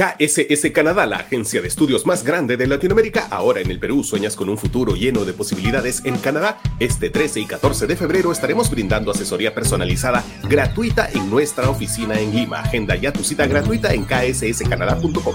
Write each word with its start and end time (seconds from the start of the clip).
KSS 0.00 0.70
Canadá, 0.72 1.04
la 1.04 1.16
agencia 1.16 1.60
de 1.60 1.68
estudios 1.68 2.06
más 2.06 2.24
grande 2.24 2.56
de 2.56 2.66
Latinoamérica, 2.66 3.28
ahora 3.30 3.60
en 3.60 3.70
el 3.70 3.78
Perú 3.78 4.02
sueñas 4.02 4.34
con 4.34 4.48
un 4.48 4.56
futuro 4.56 4.94
lleno 4.94 5.26
de 5.26 5.34
posibilidades 5.34 6.06
en 6.06 6.16
Canadá. 6.16 6.58
Este 6.78 7.10
13 7.10 7.40
y 7.40 7.44
14 7.44 7.86
de 7.86 7.96
febrero 7.96 8.32
estaremos 8.32 8.70
brindando 8.70 9.10
asesoría 9.10 9.54
personalizada 9.54 10.24
gratuita 10.44 11.10
en 11.12 11.28
nuestra 11.28 11.68
oficina 11.68 12.18
en 12.18 12.34
Lima. 12.34 12.60
Agenda 12.60 12.96
ya 12.96 13.12
tu 13.12 13.22
cita 13.22 13.46
gratuita 13.46 13.92
en 13.92 14.06
ksscanadá.com. 14.06 15.34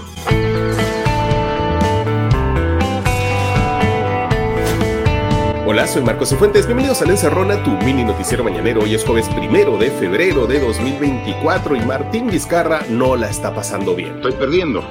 Hola, 5.68 5.84
soy 5.88 6.00
Marcos 6.02 6.28
Cifuentes. 6.28 6.64
Bienvenidos 6.64 7.02
a 7.02 7.06
La 7.06 7.10
Encerrona, 7.10 7.60
tu 7.64 7.72
mini 7.84 8.04
noticiero 8.04 8.44
mañanero. 8.44 8.82
Hoy 8.82 8.94
es 8.94 9.04
jueves 9.04 9.28
primero 9.30 9.76
de 9.76 9.90
febrero 9.90 10.46
de 10.46 10.60
2024 10.60 11.74
y 11.74 11.80
Martín 11.80 12.28
Vizcarra 12.28 12.86
no 12.88 13.16
la 13.16 13.28
está 13.28 13.52
pasando 13.52 13.96
bien. 13.96 14.14
Estoy 14.14 14.30
perdiendo. 14.34 14.84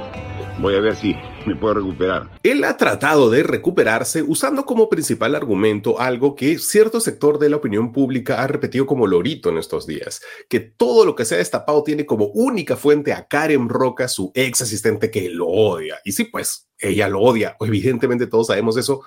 Voy 0.58 0.74
a 0.74 0.80
ver 0.80 0.94
si 0.94 1.16
me 1.46 1.56
puedo 1.56 1.72
recuperar. 1.72 2.28
Él 2.42 2.62
ha 2.62 2.76
tratado 2.76 3.30
de 3.30 3.42
recuperarse 3.42 4.22
usando 4.22 4.66
como 4.66 4.90
principal 4.90 5.34
argumento 5.34 5.98
algo 5.98 6.34
que 6.34 6.58
cierto 6.58 7.00
sector 7.00 7.38
de 7.38 7.48
la 7.48 7.56
opinión 7.56 7.90
pública 7.90 8.42
ha 8.42 8.46
repetido 8.46 8.84
como 8.84 9.06
lorito 9.06 9.48
en 9.48 9.56
estos 9.56 9.86
días, 9.86 10.20
que 10.50 10.60
todo 10.60 11.06
lo 11.06 11.14
que 11.14 11.24
se 11.24 11.36
ha 11.36 11.38
destapado 11.38 11.84
tiene 11.84 12.04
como 12.04 12.26
única 12.26 12.76
fuente 12.76 13.14
a 13.14 13.26
Karen 13.26 13.70
Roca, 13.70 14.08
su 14.08 14.30
ex 14.34 14.60
asistente 14.60 15.10
que 15.10 15.30
lo 15.30 15.46
odia. 15.46 15.96
Y 16.04 16.12
sí, 16.12 16.24
pues 16.24 16.68
ella 16.78 17.08
lo 17.08 17.22
odia. 17.22 17.56
Evidentemente 17.60 18.26
todos 18.26 18.48
sabemos 18.48 18.76
eso, 18.76 19.00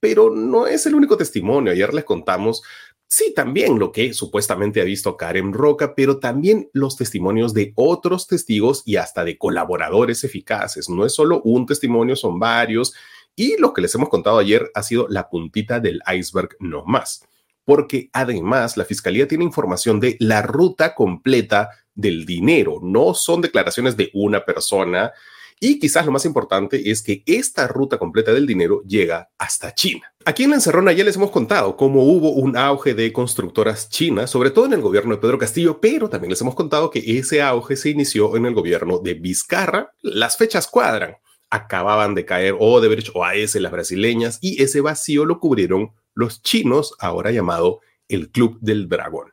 pero 0.00 0.30
no 0.30 0.66
es 0.66 0.86
el 0.86 0.94
único 0.94 1.16
testimonio. 1.16 1.72
Ayer 1.72 1.92
les 1.92 2.04
contamos, 2.04 2.62
sí, 3.06 3.32
también 3.34 3.78
lo 3.78 3.92
que 3.92 4.12
supuestamente 4.12 4.80
ha 4.80 4.84
visto 4.84 5.16
Karen 5.16 5.52
Roca, 5.52 5.94
pero 5.94 6.18
también 6.18 6.70
los 6.72 6.96
testimonios 6.96 7.54
de 7.54 7.72
otros 7.74 8.26
testigos 8.26 8.82
y 8.84 8.96
hasta 8.96 9.24
de 9.24 9.38
colaboradores 9.38 10.24
eficaces. 10.24 10.88
No 10.88 11.04
es 11.04 11.14
solo 11.14 11.40
un 11.42 11.66
testimonio, 11.66 12.16
son 12.16 12.38
varios. 12.38 12.94
Y 13.34 13.56
lo 13.58 13.72
que 13.72 13.82
les 13.82 13.94
hemos 13.94 14.08
contado 14.08 14.38
ayer 14.38 14.70
ha 14.74 14.82
sido 14.82 15.06
la 15.08 15.28
puntita 15.28 15.80
del 15.80 16.00
iceberg, 16.12 16.56
no 16.60 16.84
más. 16.84 17.24
Porque 17.64 18.08
además 18.12 18.76
la 18.76 18.84
fiscalía 18.84 19.28
tiene 19.28 19.44
información 19.44 20.00
de 20.00 20.16
la 20.20 20.42
ruta 20.42 20.94
completa 20.94 21.70
del 21.94 22.24
dinero. 22.24 22.80
No 22.82 23.14
son 23.14 23.40
declaraciones 23.40 23.96
de 23.96 24.10
una 24.14 24.44
persona 24.44 25.12
y 25.60 25.78
quizás 25.78 26.06
lo 26.06 26.12
más 26.12 26.24
importante 26.24 26.90
es 26.90 27.02
que 27.02 27.22
esta 27.26 27.66
ruta 27.66 27.98
completa 27.98 28.32
del 28.32 28.46
dinero 28.46 28.82
llega 28.86 29.30
hasta 29.38 29.74
China. 29.74 30.12
Aquí 30.24 30.44
en 30.44 30.50
la 30.50 30.56
Encerrona 30.56 30.92
ya 30.92 31.04
les 31.04 31.16
hemos 31.16 31.30
contado 31.30 31.76
cómo 31.76 32.02
hubo 32.04 32.32
un 32.32 32.56
auge 32.56 32.94
de 32.94 33.12
constructoras 33.12 33.88
chinas, 33.88 34.30
sobre 34.30 34.50
todo 34.50 34.66
en 34.66 34.74
el 34.74 34.82
gobierno 34.82 35.14
de 35.14 35.20
Pedro 35.20 35.38
Castillo, 35.38 35.80
pero 35.80 36.08
también 36.10 36.30
les 36.30 36.40
hemos 36.40 36.54
contado 36.54 36.90
que 36.90 37.18
ese 37.18 37.40
auge 37.40 37.76
se 37.76 37.90
inició 37.90 38.36
en 38.36 38.46
el 38.46 38.54
gobierno 38.54 38.98
de 38.98 39.14
Vizcarra. 39.14 39.92
Las 40.02 40.36
fechas 40.36 40.66
cuadran. 40.66 41.16
Acababan 41.50 42.14
de 42.14 42.26
caer 42.26 42.54
Odebrecht 42.58 43.10
o 43.14 43.24
AS, 43.24 43.54
las 43.54 43.72
brasileñas, 43.72 44.38
y 44.42 44.62
ese 44.62 44.82
vacío 44.82 45.24
lo 45.24 45.40
cubrieron 45.40 45.92
los 46.14 46.42
chinos, 46.42 46.94
ahora 46.98 47.30
llamado 47.30 47.80
el 48.08 48.30
Club 48.30 48.58
del 48.60 48.88
Dragón. 48.88 49.32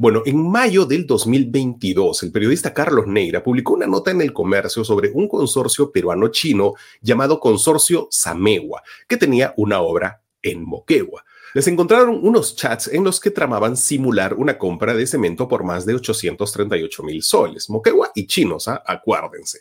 Bueno, 0.00 0.22
en 0.24 0.50
mayo 0.50 0.86
del 0.86 1.06
2022, 1.06 2.22
el 2.22 2.32
periodista 2.32 2.72
Carlos 2.72 3.06
Neira 3.06 3.42
publicó 3.42 3.74
una 3.74 3.86
nota 3.86 4.10
en 4.10 4.22
el 4.22 4.32
comercio 4.32 4.82
sobre 4.82 5.10
un 5.12 5.28
consorcio 5.28 5.92
peruano-chino 5.92 6.72
llamado 7.02 7.38
Consorcio 7.38 8.08
Samewa, 8.10 8.82
que 9.06 9.18
tenía 9.18 9.52
una 9.58 9.82
obra 9.82 10.22
en 10.40 10.64
Moquegua. 10.64 11.22
Les 11.52 11.66
encontraron 11.66 12.18
unos 12.22 12.56
chats 12.56 12.88
en 12.88 13.04
los 13.04 13.20
que 13.20 13.30
tramaban 13.30 13.76
simular 13.76 14.32
una 14.32 14.56
compra 14.56 14.94
de 14.94 15.06
cemento 15.06 15.46
por 15.46 15.64
más 15.64 15.84
de 15.84 15.92
838 15.92 17.02
mil 17.02 17.22
soles. 17.22 17.68
Moquegua 17.68 18.10
y 18.14 18.26
chinos, 18.26 18.68
acuérdense. 18.68 19.60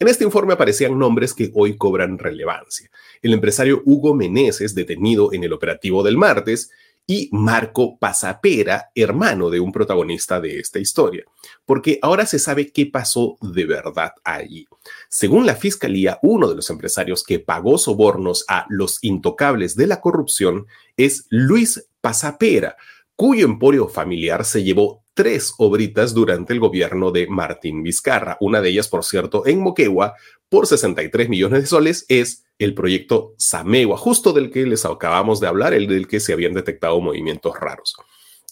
En 0.00 0.08
este 0.08 0.24
informe 0.24 0.54
aparecían 0.54 0.98
nombres 0.98 1.32
que 1.32 1.52
hoy 1.54 1.76
cobran 1.76 2.18
relevancia. 2.18 2.90
El 3.22 3.32
empresario 3.32 3.82
Hugo 3.84 4.14
Meneses, 4.14 4.74
detenido 4.74 5.32
en 5.32 5.44
el 5.44 5.52
operativo 5.52 6.02
del 6.02 6.18
martes, 6.18 6.72
y 7.06 7.28
Marco 7.32 7.98
Pasapera, 7.98 8.90
hermano 8.94 9.48
de 9.48 9.60
un 9.60 9.70
protagonista 9.70 10.40
de 10.40 10.58
esta 10.58 10.78
historia, 10.80 11.24
porque 11.64 11.98
ahora 12.02 12.26
se 12.26 12.38
sabe 12.38 12.72
qué 12.72 12.86
pasó 12.86 13.38
de 13.40 13.64
verdad 13.64 14.12
allí. 14.24 14.66
Según 15.08 15.46
la 15.46 15.54
fiscalía, 15.54 16.18
uno 16.22 16.48
de 16.48 16.56
los 16.56 16.68
empresarios 16.68 17.22
que 17.22 17.38
pagó 17.38 17.78
sobornos 17.78 18.44
a 18.48 18.66
los 18.68 18.98
intocables 19.02 19.76
de 19.76 19.86
la 19.86 20.00
corrupción 20.00 20.66
es 20.96 21.26
Luis 21.30 21.88
Pasapera, 22.00 22.76
cuyo 23.14 23.46
emporio 23.46 23.88
familiar 23.88 24.44
se 24.44 24.64
llevó 24.64 25.05
tres 25.16 25.54
obritas 25.56 26.12
durante 26.12 26.52
el 26.52 26.60
gobierno 26.60 27.10
de 27.10 27.26
Martín 27.26 27.82
Vizcarra. 27.82 28.36
Una 28.38 28.60
de 28.60 28.68
ellas, 28.68 28.86
por 28.86 29.02
cierto, 29.02 29.46
en 29.46 29.60
Moquegua, 29.60 30.14
por 30.50 30.66
63 30.66 31.30
millones 31.30 31.62
de 31.62 31.66
soles, 31.66 32.04
es 32.08 32.44
el 32.58 32.74
proyecto 32.74 33.34
Samewa, 33.38 33.96
justo 33.96 34.34
del 34.34 34.50
que 34.50 34.66
les 34.66 34.84
acabamos 34.84 35.40
de 35.40 35.46
hablar, 35.46 35.72
el 35.72 35.86
del 35.86 36.06
que 36.06 36.20
se 36.20 36.34
habían 36.34 36.52
detectado 36.52 37.00
movimientos 37.00 37.58
raros. 37.58 37.96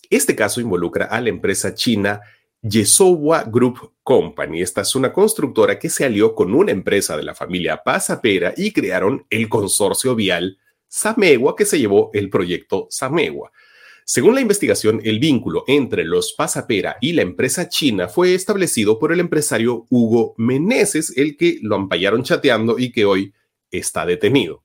Este 0.09 0.35
caso 0.35 0.63
involucra 0.63 1.05
a 1.05 1.21
la 1.21 1.29
empresa 1.29 1.75
china 1.75 2.23
Yesowa 2.63 3.45
Group 3.45 3.93
Company. 4.03 4.63
Esta 4.63 4.81
es 4.81 4.95
una 4.95 5.13
constructora 5.13 5.79
que 5.79 5.91
se 5.91 6.07
alió 6.07 6.35
con 6.35 6.55
una 6.55 6.73
empresa 6.73 7.15
de 7.15 7.25
la 7.25 7.35
familia 7.35 7.83
Pasapera 7.85 8.55
y 8.57 8.73
crearon 8.73 9.27
el 9.29 9.51
consorcio 9.51 10.15
vial 10.15 10.59
Samewa 10.89 11.55
que 11.57 11.67
se 11.67 11.79
llevó 11.79 12.09
el 12.15 12.31
proyecto 12.31 12.87
Samewa. 12.89 13.53
Según 14.07 14.35
la 14.35 14.43
investigación, 14.43 15.01
el 15.03 15.19
vínculo 15.19 15.65
entre 15.67 16.05
los 16.05 16.35
Pasapera 16.35 16.99
y 17.01 17.13
la 17.13 17.23
empresa 17.23 17.71
china 17.71 18.09
fue 18.09 18.35
establecido 18.35 18.99
por 18.99 19.13
el 19.13 19.21
empresario 19.21 19.87
Hugo 19.89 20.35
Meneses, 20.37 21.17
el 21.17 21.39
que 21.39 21.59
lo 21.63 21.75
ampallaron 21.75 22.23
chateando 22.23 22.79
y 22.79 22.93
que 22.93 23.07
hoy 23.07 23.33
está 23.71 24.05
detenido. 24.05 24.63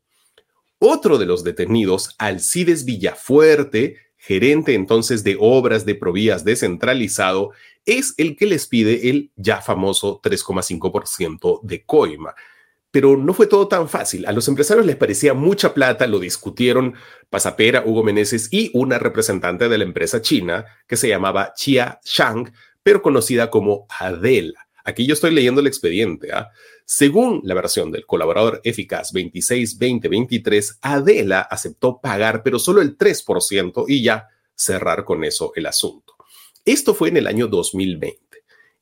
Otro 0.78 1.18
de 1.18 1.26
los 1.26 1.46
detenidos, 1.46 2.16
Alcides 2.18 2.84
Villafuerte, 2.84 3.98
gerente 4.18 4.74
entonces 4.74 5.24
de 5.24 5.38
obras 5.40 5.86
de 5.86 5.96
Provías 5.96 6.44
descentralizado, 6.44 7.52
es 7.86 8.14
el 8.18 8.36
que 8.36 8.46
les 8.46 8.68
pide 8.68 9.10
el 9.10 9.32
ya 9.38 9.62
famoso 9.62 10.22
3,5% 10.22 11.62
de 11.64 11.86
coima. 11.86 12.36
Pero 12.92 13.18
no 13.18 13.34
fue 13.34 13.48
todo 13.48 13.68
tan 13.68 13.88
fácil. 13.88 14.26
A 14.26 14.32
los 14.32 14.48
empresarios 14.48 14.86
les 14.86 14.96
parecía 14.96 15.34
mucha 15.34 15.74
plata, 15.74 16.08
lo 16.08 16.20
discutieron 16.20 16.96
Pasapera, 17.30 17.84
Hugo 17.86 18.04
Meneses 18.04 18.48
y 18.52 18.72
una 18.74 18.98
representante 18.98 19.70
de 19.70 19.78
la 19.78 19.84
empresa 19.84 20.22
china 20.22 20.66
que 20.88 20.98
se 20.98 21.08
llamaba 21.08 21.54
Chia 21.56 22.00
Shang, 22.04 22.52
pero 22.82 23.02
conocida 23.02 23.50
como 23.50 23.86
Adela. 24.00 24.68
Aquí 24.84 25.06
yo 25.06 25.14
estoy 25.14 25.32
leyendo 25.32 25.62
el 25.62 25.68
expediente. 25.68 26.32
¿ah? 26.34 26.50
Según 26.86 27.42
la 27.44 27.54
versión 27.54 27.92
del 27.92 28.08
colaborador 28.08 28.62
eficaz 28.64 29.14
26-2023, 29.14 30.80
Adela 30.82 31.42
aceptó 31.42 32.02
pagar, 32.02 32.42
pero 32.42 32.58
solo 32.58 32.82
el 32.82 32.98
3% 32.98 33.86
y 33.88 34.02
ya 34.04 34.28
cerrar 34.56 35.06
con 35.06 35.24
eso 35.24 35.52
el 35.56 35.68
asunto. 35.68 36.16
Esto 36.66 36.96
fue 36.96 37.10
en 37.10 37.18
el 37.18 37.28
año 37.28 37.48
2020. 37.48 38.39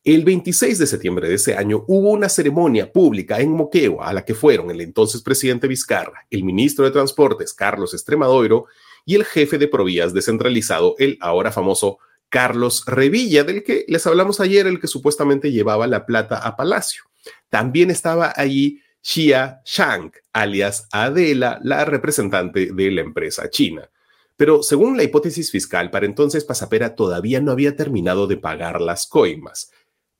El 0.07 0.23
26 0.23 0.79
de 0.79 0.87
septiembre 0.87 1.27
de 1.27 1.35
ese 1.35 1.57
año 1.57 1.83
hubo 1.85 2.11
una 2.11 2.29
ceremonia 2.29 2.93
pública 2.93 3.41
en 3.41 3.51
Moquegua 3.51 4.07
a 4.07 4.13
la 4.13 4.23
que 4.23 4.35
fueron 4.35 4.71
el 4.71 4.79
entonces 4.79 5.21
presidente 5.21 5.67
Vizcarra, 5.67 6.25
el 6.31 6.45
ministro 6.45 6.85
de 6.85 6.91
Transportes 6.91 7.53
Carlos 7.53 7.93
Estremadoiro 7.93 8.67
y 9.03 9.15
el 9.15 9.25
jefe 9.25 9.57
de 9.57 9.67
Provías 9.67 10.13
descentralizado, 10.13 10.95
el 10.97 11.17
ahora 11.19 11.51
famoso 11.51 11.99
Carlos 12.29 12.85
Revilla, 12.85 13.43
del 13.43 13.65
que 13.65 13.83
les 13.89 14.07
hablamos 14.07 14.39
ayer, 14.39 14.65
el 14.65 14.79
que 14.79 14.87
supuestamente 14.87 15.51
llevaba 15.51 15.87
la 15.87 16.05
plata 16.05 16.37
a 16.37 16.55
Palacio. 16.55 17.03
También 17.49 17.91
estaba 17.91 18.31
allí 18.33 18.81
Xia 19.01 19.59
Shang, 19.65 20.13
alias 20.31 20.87
Adela, 20.93 21.59
la 21.61 21.83
representante 21.83 22.71
de 22.71 22.91
la 22.91 23.01
empresa 23.01 23.49
china. 23.49 23.89
Pero 24.37 24.63
según 24.63 24.95
la 24.95 25.03
hipótesis 25.03 25.51
fiscal, 25.51 25.91
para 25.91 26.05
entonces 26.05 26.45
Pasapera 26.45 26.95
todavía 26.95 27.41
no 27.41 27.51
había 27.51 27.75
terminado 27.75 28.25
de 28.25 28.37
pagar 28.37 28.79
las 28.79 29.05
coimas. 29.05 29.69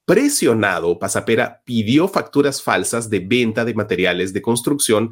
Presionado, 0.07 0.97
Pasapera 0.97 1.61
pidió 1.65 2.07
facturas 2.07 2.63
falsas 2.63 3.11
de 3.11 3.19
venta 3.19 3.63
de 3.63 3.75
materiales 3.75 4.33
de 4.33 4.41
construcción 4.41 5.11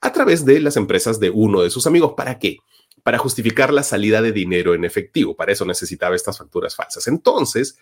a 0.00 0.12
través 0.12 0.46
de 0.46 0.60
las 0.60 0.78
empresas 0.78 1.20
de 1.20 1.28
uno 1.28 1.60
de 1.60 1.68
sus 1.68 1.86
amigos. 1.86 2.14
¿Para 2.16 2.38
qué? 2.38 2.58
para 3.06 3.18
justificar 3.18 3.72
la 3.72 3.84
salida 3.84 4.20
de 4.20 4.32
dinero 4.32 4.74
en 4.74 4.84
efectivo. 4.84 5.36
Para 5.36 5.52
eso 5.52 5.64
necesitaba 5.64 6.16
estas 6.16 6.38
facturas 6.38 6.74
falsas. 6.74 7.06
Entonces, 7.06 7.78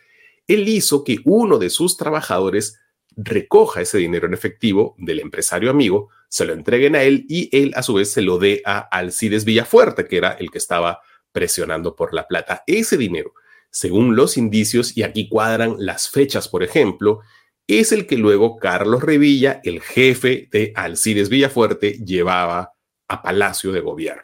él 0.46 0.68
hizo 0.68 1.02
que 1.02 1.20
uno 1.24 1.56
de 1.56 1.70
sus 1.70 1.96
trabajadores 1.96 2.78
recoja 3.16 3.80
ese 3.80 3.96
dinero 3.96 4.26
en 4.26 4.34
efectivo 4.34 4.94
del 4.98 5.20
empresario 5.20 5.70
amigo, 5.70 6.10
se 6.28 6.44
lo 6.44 6.52
entreguen 6.52 6.94
a 6.94 7.04
él 7.04 7.24
y 7.26 7.48
él 7.56 7.72
a 7.74 7.82
su 7.82 7.94
vez 7.94 8.12
se 8.12 8.20
lo 8.20 8.36
dé 8.36 8.60
a 8.66 8.80
Alcides 8.80 9.46
Villafuerte, 9.46 10.04
que 10.04 10.18
era 10.18 10.32
el 10.32 10.50
que 10.50 10.58
estaba 10.58 11.00
presionando 11.32 11.96
por 11.96 12.12
la 12.12 12.28
plata. 12.28 12.62
Ese 12.66 12.98
dinero, 12.98 13.32
según 13.74 14.14
los 14.14 14.36
indicios, 14.36 14.96
y 14.96 15.02
aquí 15.02 15.28
cuadran 15.28 15.74
las 15.78 16.08
fechas, 16.08 16.46
por 16.46 16.62
ejemplo, 16.62 17.22
es 17.66 17.90
el 17.90 18.06
que 18.06 18.16
luego 18.16 18.56
Carlos 18.56 19.02
Revilla, 19.02 19.60
el 19.64 19.80
jefe 19.80 20.48
de 20.52 20.72
Alcides 20.76 21.28
Villafuerte, 21.28 21.98
llevaba 22.04 22.74
a 23.08 23.20
Palacio 23.20 23.72
de 23.72 23.80
Gobierno. 23.80 24.22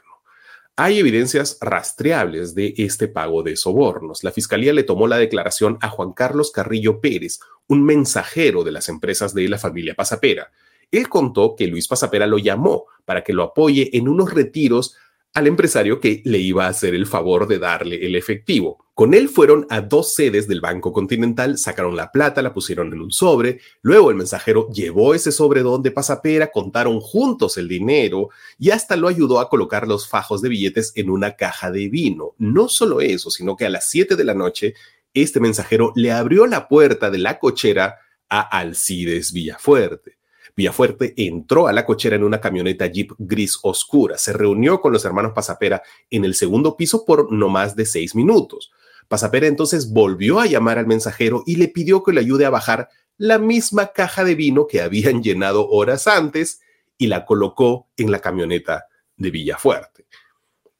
hay 0.76 1.00
evidencias 1.00 1.58
rastreables 1.61 2.55
de 2.55 2.75
este 2.79 3.08
pago 3.08 3.43
de 3.43 3.56
sobornos. 3.56 4.23
La 4.23 4.31
fiscalía 4.31 4.73
le 4.73 4.85
tomó 4.85 5.08
la 5.08 5.19
declaración 5.19 5.79
a 5.81 5.88
Juan 5.88 6.12
Carlos 6.12 6.52
Carrillo 6.52 7.00
Pérez, 7.00 7.41
un 7.67 7.85
mensajero 7.85 8.62
de 8.62 8.70
las 8.70 8.88
empresas 8.88 9.35
de 9.35 9.49
la 9.49 9.58
familia 9.58 9.97
Pasapera. 9.97 10.52
Él 10.93 11.08
contó 11.08 11.56
que 11.56 11.67
Luis 11.67 11.88
Pasapera 11.88 12.29
lo 12.29 12.38
llamó 12.38 12.87
para 13.05 13.25
que 13.25 13.32
lo 13.32 13.43
apoye 13.43 13.91
en 13.97 14.08
unos 14.08 14.32
retiros 14.32 14.97
al 15.35 15.47
empresario 15.49 16.00
que 16.00 16.23
le 16.25 16.38
iba 16.38 16.67
a 16.67 16.70
hacer 16.70 16.94
el 16.94 17.06
favor 17.06 17.47
de 17.47 17.58
darle 17.58 18.06
el 18.06 18.17
efectivo. 18.17 18.87
Con 19.00 19.14
él 19.14 19.31
fueron 19.31 19.67
a 19.70 19.81
dos 19.81 20.12
sedes 20.12 20.47
del 20.47 20.61
Banco 20.61 20.93
Continental, 20.93 21.56
sacaron 21.56 21.97
la 21.97 22.12
plata, 22.12 22.43
la 22.43 22.52
pusieron 22.52 22.93
en 22.93 23.00
un 23.00 23.11
sobre, 23.11 23.58
luego 23.81 24.11
el 24.11 24.17
mensajero 24.17 24.69
llevó 24.69 25.14
ese 25.14 25.32
sobre 25.32 25.62
donde 25.62 25.91
Pasapera, 25.91 26.50
contaron 26.52 27.00
juntos 27.00 27.56
el 27.56 27.67
dinero 27.67 28.29
y 28.58 28.73
hasta 28.73 28.97
lo 28.97 29.08
ayudó 29.08 29.41
a 29.41 29.49
colocar 29.49 29.88
los 29.88 30.06
fajos 30.06 30.43
de 30.43 30.50
billetes 30.50 30.93
en 30.97 31.08
una 31.08 31.35
caja 31.35 31.70
de 31.70 31.88
vino. 31.88 32.35
No 32.37 32.69
solo 32.69 33.00
eso, 33.00 33.31
sino 33.31 33.56
que 33.56 33.64
a 33.64 33.70
las 33.70 33.88
7 33.88 34.17
de 34.17 34.25
la 34.25 34.35
noche, 34.35 34.75
este 35.14 35.41
mensajero 35.41 35.94
le 35.97 36.12
abrió 36.12 36.47
la 36.47 36.69
puerta 36.69 37.11
de 37.11 37.17
la 37.17 37.38
cochera 37.38 38.00
a 38.29 38.41
Alcides 38.41 39.32
Villafuerte. 39.32 40.19
Villafuerte 40.55 41.14
entró 41.17 41.69
a 41.69 41.73
la 41.73 41.87
cochera 41.87 42.17
en 42.17 42.25
una 42.25 42.38
camioneta 42.38 42.87
Jeep 42.87 43.12
gris 43.17 43.61
oscura. 43.62 44.19
Se 44.19 44.35
reunió 44.35 44.79
con 44.82 44.93
los 44.93 45.06
hermanos 45.06 45.32
Pasapera 45.35 45.82
en 46.11 46.26
el 46.26 46.35
segundo 46.35 46.76
piso 46.76 47.06
por 47.06 47.32
no 47.32 47.49
más 47.49 47.75
de 47.75 47.87
seis 47.87 48.14
minutos. 48.14 48.70
Pasapera 49.11 49.49
entonces 49.49 49.93
volvió 49.93 50.39
a 50.39 50.47
llamar 50.47 50.79
al 50.79 50.87
mensajero 50.87 51.43
y 51.45 51.57
le 51.57 51.67
pidió 51.67 52.05
que 52.05 52.12
le 52.12 52.21
ayude 52.21 52.47
a 52.47 52.51
bajar 52.51 52.91
la 53.19 53.41
misma 53.41 53.89
caja 53.89 54.23
de 54.23 54.37
vino 54.37 54.69
que 54.69 54.81
habían 54.81 55.21
llenado 55.25 55.69
horas 55.69 56.07
antes 56.07 56.61
y 56.97 57.09
la 57.09 57.25
colocó 57.27 57.89
en 57.97 58.12
la 58.12 58.21
camioneta 58.21 58.85
de 59.17 59.33
Villafuerte. 59.33 60.07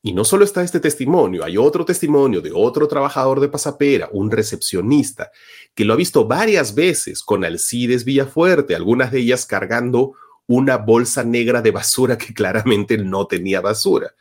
Y 0.01 0.13
no 0.13 0.25
solo 0.25 0.45
está 0.45 0.63
este 0.63 0.79
testimonio, 0.79 1.43
hay 1.43 1.57
otro 1.57 1.85
testimonio 1.85 2.41
de 2.41 2.53
otro 2.55 2.87
trabajador 2.87 3.41
de 3.41 3.49
Pasapera, 3.49 4.09
un 4.13 4.31
recepcionista, 4.31 5.33
que 5.75 5.85
lo 5.85 5.95
ha 5.95 5.97
visto 5.97 6.25
varias 6.25 6.77
veces 6.77 7.25
con 7.25 7.45
Alcides 7.45 8.05
Villafuerte, 8.05 8.77
algunas 8.77 9.11
de 9.11 9.19
ellas 9.19 9.45
cargando 9.45 10.13
una 10.47 10.77
bolsa 10.77 11.25
negra 11.25 11.63
de 11.63 11.73
basura 11.73 12.17
que 12.17 12.33
claramente 12.35 12.97
no 12.97 13.27
tenía 13.27 13.61
basura. 13.61 14.15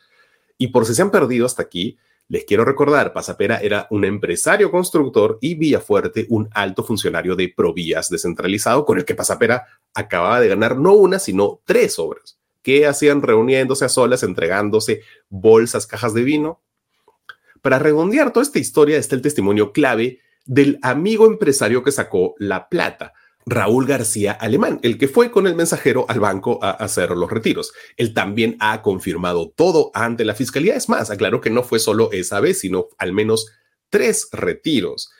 Y 0.58 0.66
por 0.66 0.84
si 0.84 0.96
se 0.96 1.02
han 1.02 1.12
perdido 1.12 1.46
hasta 1.46 1.62
aquí, 1.62 1.96
les 2.30 2.44
quiero 2.44 2.64
recordar, 2.64 3.12
Pasapera 3.12 3.58
era 3.58 3.88
un 3.90 4.04
empresario 4.04 4.70
constructor 4.70 5.38
y 5.40 5.56
Villafuerte 5.56 6.26
un 6.28 6.48
alto 6.52 6.84
funcionario 6.84 7.34
de 7.34 7.52
Provías 7.54 8.08
descentralizado 8.08 8.84
con 8.84 8.98
el 8.98 9.04
que 9.04 9.16
Pasapera 9.16 9.66
acababa 9.94 10.40
de 10.40 10.46
ganar 10.46 10.76
no 10.76 10.94
una, 10.94 11.18
sino 11.18 11.60
tres 11.64 11.98
obras. 11.98 12.38
¿Qué 12.62 12.86
hacían 12.86 13.22
reuniéndose 13.22 13.84
a 13.84 13.88
solas, 13.88 14.22
entregándose 14.22 15.02
bolsas, 15.28 15.88
cajas 15.88 16.14
de 16.14 16.22
vino? 16.22 16.62
Para 17.62 17.80
redondear 17.80 18.32
toda 18.32 18.44
esta 18.44 18.60
historia 18.60 18.96
está 18.96 19.16
el 19.16 19.22
testimonio 19.22 19.72
clave 19.72 20.20
del 20.44 20.78
amigo 20.82 21.26
empresario 21.26 21.82
que 21.82 21.90
sacó 21.90 22.36
la 22.38 22.68
plata, 22.68 23.12
Raúl 23.50 23.84
García 23.84 24.30
Alemán, 24.30 24.78
el 24.84 24.96
que 24.96 25.08
fue 25.08 25.32
con 25.32 25.48
el 25.48 25.56
mensajero 25.56 26.06
al 26.08 26.20
banco 26.20 26.60
a 26.62 26.70
hacer 26.70 27.10
los 27.10 27.28
retiros. 27.28 27.72
Él 27.96 28.14
también 28.14 28.56
ha 28.60 28.80
confirmado 28.80 29.50
todo 29.50 29.90
ante 29.92 30.24
la 30.24 30.36
fiscalía. 30.36 30.76
Es 30.76 30.88
más, 30.88 31.10
aclaró 31.10 31.40
que 31.40 31.50
no 31.50 31.64
fue 31.64 31.80
solo 31.80 32.10
esa 32.12 32.38
vez, 32.38 32.60
sino 32.60 32.86
al 32.96 33.12
menos 33.12 33.50
tres 33.88 34.28
retiros. 34.30 35.10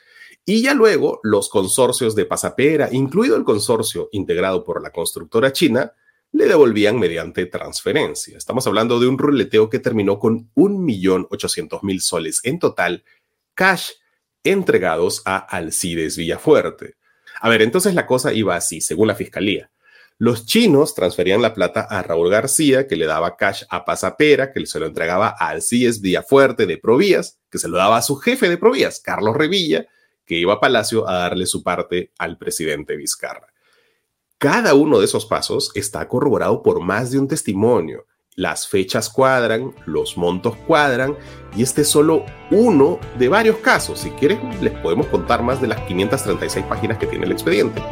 Y 0.45 0.61
ya 0.61 0.73
luego 0.73 1.19
los 1.23 1.49
consorcios 1.49 2.15
de 2.15 2.25
Pasapera, 2.25 2.87
incluido 2.93 3.35
el 3.35 3.43
consorcio 3.43 4.07
integrado 4.13 4.63
por 4.63 4.81
la 4.81 4.91
constructora 4.91 5.51
china, 5.51 5.91
le 6.31 6.45
devolvían 6.45 6.97
mediante 6.97 7.45
transferencia. 7.47 8.37
Estamos 8.37 8.65
hablando 8.65 8.97
de 9.01 9.07
un 9.07 9.17
ruleteo 9.17 9.69
que 9.69 9.79
terminó 9.79 10.19
con 10.19 10.49
1.800.000 10.55 11.99
soles 11.99 12.39
en 12.43 12.59
total, 12.59 13.03
cash 13.55 13.89
entregados 14.45 15.21
a 15.25 15.37
Alcides 15.37 16.15
Villafuerte. 16.15 17.00
A 17.41 17.49
ver, 17.49 17.63
entonces 17.63 17.95
la 17.95 18.05
cosa 18.05 18.33
iba 18.33 18.55
así, 18.55 18.81
según 18.81 19.07
la 19.07 19.15
fiscalía. 19.15 19.71
Los 20.19 20.45
chinos 20.45 20.93
transferían 20.93 21.41
la 21.41 21.55
plata 21.55 21.81
a 21.81 22.03
Raúl 22.03 22.29
García, 22.29 22.87
que 22.87 22.95
le 22.95 23.07
daba 23.07 23.35
cash 23.35 23.63
a 23.71 23.83
Pasapera, 23.83 24.53
que 24.53 24.63
se 24.67 24.79
lo 24.79 24.85
entregaba 24.85 25.29
a 25.29 25.49
Alcides 25.49 26.01
Villafuerte 26.01 26.67
de 26.67 26.77
Provías, 26.77 27.39
que 27.49 27.57
se 27.57 27.67
lo 27.67 27.77
daba 27.77 27.97
a 27.97 28.03
su 28.03 28.17
jefe 28.17 28.47
de 28.47 28.59
Provías, 28.59 28.99
Carlos 28.99 29.35
Revilla, 29.35 29.87
que 30.23 30.35
iba 30.35 30.53
a 30.53 30.59
Palacio 30.59 31.09
a 31.09 31.13
darle 31.13 31.47
su 31.47 31.63
parte 31.63 32.11
al 32.19 32.37
presidente 32.37 32.95
Vizcarra. 32.95 33.47
Cada 34.37 34.75
uno 34.75 34.99
de 34.99 35.05
esos 35.05 35.25
pasos 35.25 35.71
está 35.73 36.07
corroborado 36.07 36.61
por 36.61 36.79
más 36.79 37.09
de 37.09 37.17
un 37.17 37.27
testimonio. 37.27 38.05
Las 38.35 38.65
fechas 38.65 39.09
cuadran, 39.09 39.73
los 39.85 40.17
montos 40.17 40.55
cuadran 40.65 41.17
y 41.55 41.63
este 41.63 41.81
es 41.81 41.89
solo 41.89 42.25
uno 42.49 42.97
de 43.19 43.27
varios 43.27 43.57
casos. 43.57 43.99
Si 43.99 44.09
quieren, 44.11 44.39
les 44.61 44.71
podemos 44.79 45.07
contar 45.07 45.43
más 45.43 45.61
de 45.61 45.67
las 45.67 45.81
536 45.81 46.65
páginas 46.65 46.97
que 46.97 47.07
tiene 47.07 47.25
el 47.25 47.33
expediente. 47.33 47.83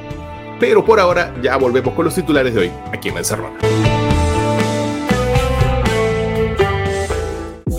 Pero 0.58 0.86
por 0.86 1.00
ahora 1.00 1.36
ya 1.42 1.58
volvemos 1.58 1.94
con 1.94 2.06
los 2.06 2.16
titulares 2.16 2.54
de 2.54 2.62
hoy 2.62 2.72
aquí 2.94 3.10
en 3.10 3.18
Encerrona. 3.18 3.99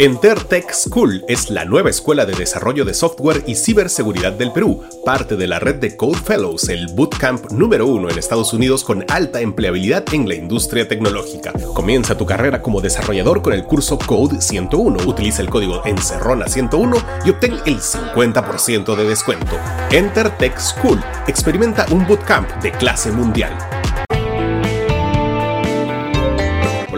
Entertech 0.00 0.72
School 0.72 1.26
es 1.28 1.50
la 1.50 1.66
nueva 1.66 1.90
escuela 1.90 2.24
de 2.24 2.32
desarrollo 2.32 2.86
de 2.86 2.94
software 2.94 3.44
y 3.46 3.54
ciberseguridad 3.54 4.32
del 4.32 4.50
Perú, 4.50 4.82
parte 5.04 5.36
de 5.36 5.46
la 5.46 5.58
red 5.58 5.74
de 5.74 5.94
Code 5.94 6.16
Fellows, 6.16 6.70
el 6.70 6.86
bootcamp 6.86 7.50
número 7.50 7.86
uno 7.86 8.08
en 8.08 8.18
Estados 8.18 8.54
Unidos 8.54 8.82
con 8.82 9.04
alta 9.10 9.42
empleabilidad 9.42 10.06
en 10.14 10.26
la 10.26 10.36
industria 10.36 10.88
tecnológica. 10.88 11.52
Comienza 11.74 12.16
tu 12.16 12.24
carrera 12.24 12.62
como 12.62 12.80
desarrollador 12.80 13.42
con 13.42 13.52
el 13.52 13.64
curso 13.64 13.98
Code 13.98 14.40
101. 14.40 15.06
Utiliza 15.06 15.42
el 15.42 15.50
código 15.50 15.82
ENCERRONA101 15.82 17.04
y 17.26 17.30
obtén 17.30 17.56
el 17.66 17.78
50% 17.78 18.96
de 18.96 19.04
descuento. 19.04 19.58
Entertech 19.90 20.58
School 20.58 20.98
experimenta 21.26 21.84
un 21.90 22.06
bootcamp 22.06 22.48
de 22.62 22.72
clase 22.72 23.12
mundial. 23.12 23.52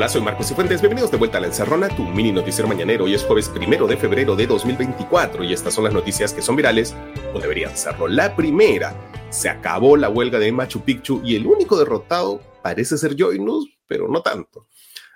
Hola, 0.02 0.08
soy 0.08 0.22
Marcos 0.22 0.48
Cifuentes. 0.48 0.80
Bienvenidos 0.80 1.12
de 1.12 1.16
vuelta 1.16 1.38
a 1.38 1.40
La 1.40 1.46
Encerrona, 1.46 1.86
tu 1.86 2.02
mini 2.02 2.32
noticiero 2.32 2.66
mañanero. 2.66 3.04
Hoy 3.04 3.14
es 3.14 3.22
jueves 3.22 3.48
primero 3.48 3.86
de 3.86 3.96
febrero 3.96 4.34
de 4.34 4.48
2024 4.48 5.44
y 5.44 5.52
estas 5.52 5.74
son 5.74 5.84
las 5.84 5.94
noticias 5.94 6.34
que 6.34 6.42
son 6.42 6.56
virales 6.56 6.92
o 7.32 7.38
deberían 7.38 7.76
serlo. 7.76 8.08
La 8.08 8.34
primera, 8.34 8.96
se 9.30 9.48
acabó 9.48 9.96
la 9.96 10.08
huelga 10.08 10.40
de 10.40 10.50
Machu 10.50 10.80
Picchu 10.80 11.22
y 11.24 11.36
el 11.36 11.46
único 11.46 11.78
derrotado 11.78 12.40
parece 12.64 12.98
ser 12.98 13.14
Joinus, 13.16 13.78
pero 13.86 14.08
no 14.08 14.22
tanto. 14.22 14.66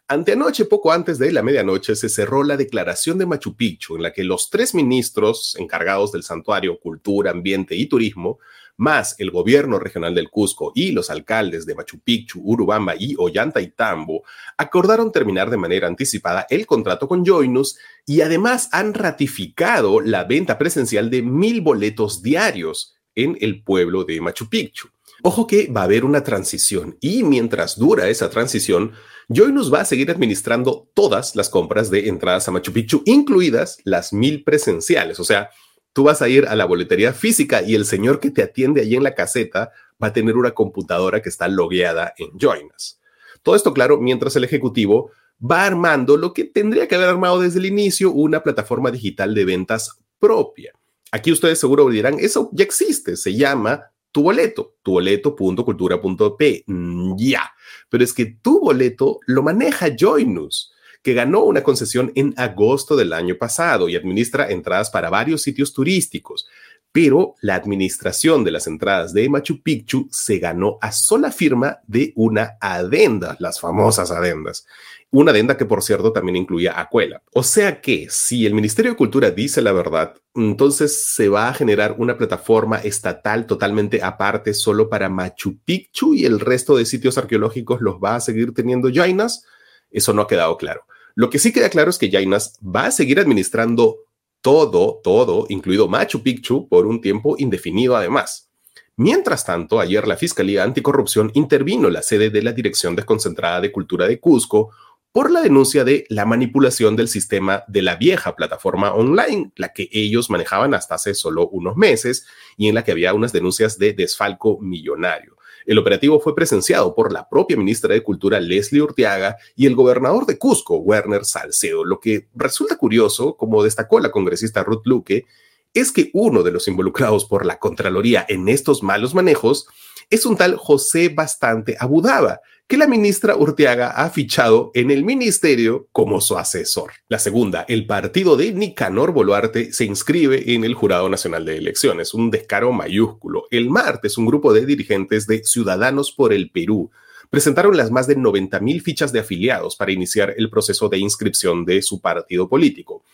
Anteanoche, 0.09 0.67
poco 0.67 0.93
antes 0.93 1.19
de 1.19 1.33
la 1.33 1.43
medianoche, 1.43 1.97
se 1.97 2.09
cerró 2.09 2.45
la 2.45 2.57
declaración 2.57 3.19
de 3.19 3.27
Machu 3.27 3.57
Picchu, 3.57 3.97
en 3.97 4.03
la 4.03 4.13
que 4.13 4.23
los 4.23 4.51
tres 4.51 4.73
ministros 4.73 5.57
encargados 5.59 6.13
del 6.13 6.23
santuario, 6.23 6.79
cultura, 6.79 7.33
ambiente 7.33 7.75
y 7.75 7.87
turismo 7.87 8.39
más 8.77 9.17
el 9.19 9.33
gobierno 9.33 9.81
regional 9.81 10.15
del 10.15 10.31
Cusco 10.31 10.71
y 10.77 10.93
los 10.93 11.11
alcaldes 11.11 11.67
de 11.67 11.75
Machu 11.75 11.99
Picchu, 11.99 12.41
Urubamba 12.45 12.95
y 12.97 13.17
Ollantaytambo 13.19 14.23
acordaron 14.57 15.11
terminar 15.11 15.51
de 15.51 15.57
manera 15.57 15.89
anticipada 15.89 16.47
el 16.51 16.67
contrato 16.67 17.09
con 17.09 17.27
Joinus 17.27 17.77
y 18.05 18.21
además 18.21 18.69
han 18.71 18.95
ratificado 18.95 20.01
la 20.01 20.23
venta 20.23 20.57
presencial 20.57 21.11
de 21.11 21.23
mil 21.23 21.63
boletos 21.63 22.23
diarios 22.23 22.95
en 23.17 23.37
el 23.41 23.65
pueblo 23.65 24.05
de 24.05 24.21
Machu 24.21 24.49
Picchu. 24.49 24.89
Ojo 25.23 25.47
que 25.47 25.69
va 25.69 25.81
a 25.81 25.85
haber 25.85 26.05
una 26.05 26.23
transición 26.23 26.99
y 27.01 27.23
mientras 27.23 27.79
dura 27.79 28.09
esa 28.09 28.29
transición, 28.29 28.93
Joinus 29.29 29.73
va 29.73 29.81
a 29.81 29.85
seguir 29.85 30.11
administrando 30.11 30.89
todas 30.95 31.35
las 31.35 31.49
compras 31.49 31.91
de 31.91 32.09
entradas 32.09 32.47
a 32.49 32.53
Machu 32.53 32.73
Picchu, 32.73 33.03
incluidas 33.05 33.79
las 33.85 34.13
mil 34.13 34.45
presenciales. 34.45 35.19
O 35.19 35.25
sea, 35.25 35.51
Tú 35.97 36.05
vas 36.05 36.21
a 36.21 36.29
ir 36.29 36.47
a 36.47 36.55
la 36.55 36.67
boletería 36.67 37.15
física 37.15 37.63
y 37.63 37.75
el 37.75 37.87
señor 37.87 38.21
que 38.21 38.31
te 38.31 38.43
atiende 38.43 38.83
allí 38.83 38.97
en 38.97 39.03
la 39.03 39.15
caseta 39.15 39.73
va 40.01 40.09
a 40.09 40.13
tener 40.13 40.37
una 40.37 40.51
computadora 40.51 41.23
que 41.23 41.31
está 41.31 41.49
logueada 41.49 42.13
en 42.19 42.39
Joinas. 42.39 43.01
Todo 43.43 43.57
esto, 43.57 43.73
claro, 43.73 43.99
mientras 43.99 44.37
el 44.37 44.45
ejecutivo 44.45 45.11
va 45.41 45.65
armando 45.65 46.19
lo 46.19 46.35
que 46.35 46.45
tendría 46.45 46.87
que 46.87 46.97
haber 46.97 47.09
armado 47.09 47.41
desde 47.41 47.61
el 47.61 47.65
inicio, 47.65 48.13
una 48.13 48.43
plataforma 48.43 48.91
digital 48.91 49.35
de 49.35 49.47
ventas 49.47 49.97
propia. 50.19 50.75
Aquí 51.13 51.33
ustedes 51.33 51.59
seguro 51.59 51.89
dirán, 51.89 52.19
eso 52.21 52.51
ya 52.53 52.65
existe, 52.65 53.17
se 53.17 53.35
llama 53.35 53.91
tu 54.17 54.23
boleto, 54.23 54.77
tuboleto.cultura.p. 54.83 56.65
Mm, 56.67 57.17
ya, 57.19 57.53
pero 57.91 58.03
es 58.03 58.15
que 58.15 58.25
tu 58.25 58.61
boleto 58.61 59.21
lo 59.27 59.43
maneja 59.43 59.95
Joinus 59.95 60.73
que 61.03 61.13
ganó 61.13 61.45
una 61.45 61.63
concesión 61.63 62.13
en 62.15 62.33
agosto 62.39 62.97
del 62.97 63.13
año 63.13 63.37
pasado 63.37 63.91
y 63.91 63.95
administra 63.95 64.51
entradas 64.51 64.89
para 64.89 65.11
varios 65.11 65.43
sitios 65.43 65.75
turísticos. 65.75 66.49
Pero 66.97 67.35
la 67.43 67.57
administración 67.57 68.43
de 68.43 68.51
las 68.51 68.67
entradas 68.67 69.13
de 69.13 69.29
Machu 69.29 69.61
Picchu 69.61 70.09
se 70.11 70.39
ganó 70.39 70.79
a 70.81 70.93
sola 70.93 71.31
firma 71.31 71.81
de 71.87 72.15
una 72.17 72.57
adenda, 72.59 73.37
las 73.39 73.61
famosas 73.61 74.11
adendas. 74.11 74.67
Una 75.11 75.33
adenda 75.33 75.59
que, 75.59 75.67
por 75.67 75.83
cierto, 75.83 76.11
también 76.15 76.37
incluía 76.37 76.81
Acuela. 76.81 77.23
O 77.35 77.43
sea 77.43 77.83
que 77.83 78.07
si 78.09 78.47
el 78.47 78.55
Ministerio 78.55 78.93
de 78.93 78.97
Cultura 78.97 79.31
dice 79.31 79.61
la 79.61 79.73
verdad, 79.73 80.15
entonces 80.35 81.05
se 81.15 81.29
va 81.29 81.51
a 81.51 81.53
generar 81.53 81.97
una 81.99 82.17
plataforma 82.17 82.79
estatal 82.79 83.45
totalmente 83.45 84.03
aparte 84.03 84.55
solo 84.55 84.89
para 84.89 85.11
Machu 85.11 85.59
Picchu 85.67 86.15
y 86.15 86.25
el 86.25 86.41
resto 86.41 86.79
de 86.79 86.87
sitios 86.87 87.19
arqueológicos 87.19 87.83
los 87.83 87.97
va 87.97 88.15
a 88.15 88.21
seguir 88.21 88.55
teniendo 88.55 88.89
Jainas. 88.91 89.45
Eso 89.91 90.15
no 90.15 90.23
ha 90.23 90.29
quedado 90.29 90.57
claro. 90.57 90.87
Lo 91.15 91.29
que 91.29 91.39
sí 91.39 91.53
queda 91.53 91.69
claro 91.69 91.91
es 91.91 91.99
que 91.99 92.11
Jainas 92.11 92.59
va 92.65 92.87
a 92.87 92.91
seguir 92.91 93.21
administrando 93.21 93.99
todo, 94.47 95.01
todo, 95.03 95.47
incluido 95.49 95.89
Machu 95.89 96.23
Picchu, 96.23 96.69
por 96.69 96.87
un 96.87 97.01
tiempo 97.01 97.35
indefinido 97.37 97.97
además. 97.97 98.49
Mientras 98.95 99.45
tanto, 99.45 99.81
ayer 99.81 100.07
la 100.07 100.17
Fiscalía 100.17 100.63
Anticorrupción 100.63 101.33
intervino 101.35 101.91
la 101.91 102.01
sede 102.01 102.31
de 102.31 102.43
la 102.43 102.53
Dirección 102.53 102.95
Desconcentrada 102.95 103.61
de 103.61 103.73
Cultura 103.73 104.07
de 104.07 104.21
Cusco 104.21 104.71
por 105.11 105.33
la 105.33 105.43
denuncia 105.43 105.83
de 105.83 106.07
la 106.11 106.27
manipulación 106.27 106.95
del 106.95 107.09
sistema 107.09 107.65
de 107.67 107.83
la 107.83 107.97
vieja 107.97 108.37
plataforma 108.37 108.95
online, 108.95 109.51
la 109.57 109.73
que 109.73 109.89
ellos 109.91 110.31
manejaban 110.31 110.75
hasta 110.75 110.95
hace 110.95 111.15
solo 111.15 111.49
unos 111.49 111.75
meses 111.75 112.25
y 112.57 112.69
en 112.69 112.77
la 112.77 112.85
que 112.85 112.93
había 112.93 113.15
unas 113.15 113.33
denuncias 113.33 113.79
de 113.79 113.95
desfalco 113.95 114.61
millonario. 114.61 115.36
El 115.67 115.79
operativo 115.79 116.21
fue 116.21 116.35
presenciado 116.35 116.95
por 116.95 117.13
la 117.13 117.29
propia 117.29 117.57
ministra 117.57 117.93
de 117.93 118.03
Cultura, 118.03 118.41
Leslie 118.41 118.83
Urteaga, 118.83 119.37
y 119.57 119.67
el 119.67 119.75
gobernador 119.75 120.25
de 120.25 120.39
Cusco, 120.39 120.77
Werner 120.79 121.25
Salcedo. 121.25 121.85
Lo 121.85 122.01
que 122.01 122.29
resulta 122.35 122.77
curioso, 122.77 123.37
como 123.37 123.63
destacó 123.63 123.99
la 124.01 124.13
congresista 124.13 124.63
Ruth 124.63 124.87
Luque, 124.87 125.27
es 125.75 125.93
que 125.93 126.11
uno 126.15 126.43
de 126.43 126.53
los 126.53 126.69
involucrados 126.69 127.27
por 127.27 127.45
la 127.45 127.59
Contraloría 127.59 128.25
en 128.29 128.49
estos 128.49 128.83
malos 128.83 129.15
manejos 129.15 129.67
es 130.09 130.25
un 130.25 130.37
tal 130.37 130.57
José 130.57 131.09
Bastante 131.11 131.77
Abudaba, 131.79 132.41
que 132.69 132.77
la 132.77 132.89
ministra 132.89 133.37
Urteaga 133.37 133.91
ha 133.91 134.11
fichado 134.11 134.73
en 134.75 134.91
el 134.91 135.05
ministerio 135.05 135.87
como 135.93 136.21
su 136.21 136.37
asesor. 136.37 136.91
La 137.09 137.21
segunda, 137.21 137.65
el 137.69 137.87
partido 137.87 138.37
de 138.37 138.53
Nicanor 138.53 139.13
Boluarte 139.13 139.73
se 139.73 139.85
inscribe 139.85 140.53
en 140.53 140.65
el 140.65 140.75
Jurado 140.75 141.09
Nacional 141.09 141.45
de 141.45 141.59
Elecciones, 141.59 142.13
un 142.13 142.29
descaro 142.31 142.73
mayúsculo. 142.73 143.45
El 143.53 143.71
martes, 143.71 144.19
un 144.19 144.27
grupo 144.27 144.53
de 144.53 144.67
dirigentes 144.67 145.29
de 145.29 145.45
Ciudadanos 145.45 146.11
por 146.11 146.33
el 146.33 146.51
Perú 146.51 146.91
presentaron 147.31 147.77
las 147.77 147.93
más 147.93 148.09
de 148.09 148.17
90 148.17 148.59
mil 148.59 148.83
fichas 148.83 149.13
de 149.13 149.21
afiliados 149.21 149.77
para 149.77 149.93
iniciar 149.93 150.35
el 150.37 150.51
proceso 150.51 150.89
de 150.89 150.99
inscripción 150.99 151.65
de 151.65 151.83
su 151.83 152.01
partido 152.01 152.49
político. 152.49 153.05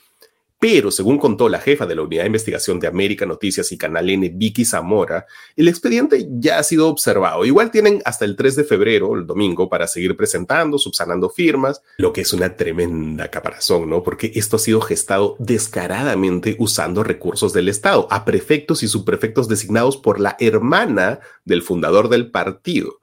Pero, 0.62 0.92
según 0.92 1.19
contó 1.19 1.49
la 1.49 1.59
jefa 1.59 1.87
de 1.87 1.97
la 1.97 2.02
Unidad 2.02 2.23
de 2.23 2.28
Investigación 2.28 2.78
de 2.78 2.87
América 2.87 3.26
Noticias 3.26 3.73
y 3.73 3.76
Canal 3.76 4.09
N, 4.09 4.28
Vicky 4.33 4.64
Zamora, 4.64 5.26
el 5.57 5.66
expediente 5.66 6.28
ya 6.31 6.61
ha 6.61 6.62
sido 6.62 6.87
observado. 6.87 7.45
Igual 7.45 7.73
tienen 7.73 8.00
hasta 8.04 8.25
el 8.25 8.37
3 8.37 8.54
de 8.54 8.62
febrero, 8.62 9.16
el 9.16 9.26
domingo, 9.26 9.69
para 9.69 9.88
seguir 9.88 10.16
presentando, 10.16 10.78
subsanando 10.78 11.31
firmas, 11.31 11.83
lo 11.99 12.12
que 12.12 12.21
es 12.21 12.33
una 12.33 12.54
tremenda 12.54 13.28
caparazón, 13.28 13.90
¿no? 13.90 14.04
Porque 14.04 14.31
esto 14.37 14.54
ha 14.54 14.61
sido 14.61 14.81
gestado 14.81 15.35
descaradamente 15.40 16.54
usando 16.61 17.02
recursos 17.02 17.52
del 17.52 17.69
Estado, 17.69 18.07
a 18.12 18.25
prefectos 18.25 18.85
y 18.85 18.87
subprefectos 18.87 19.49
designados 19.49 19.97
por 19.97 20.21
la 20.21 20.37
hermana 20.38 21.19
del 21.45 21.62
fundador 21.62 22.09
del 22.09 22.31
partido. 22.31 23.00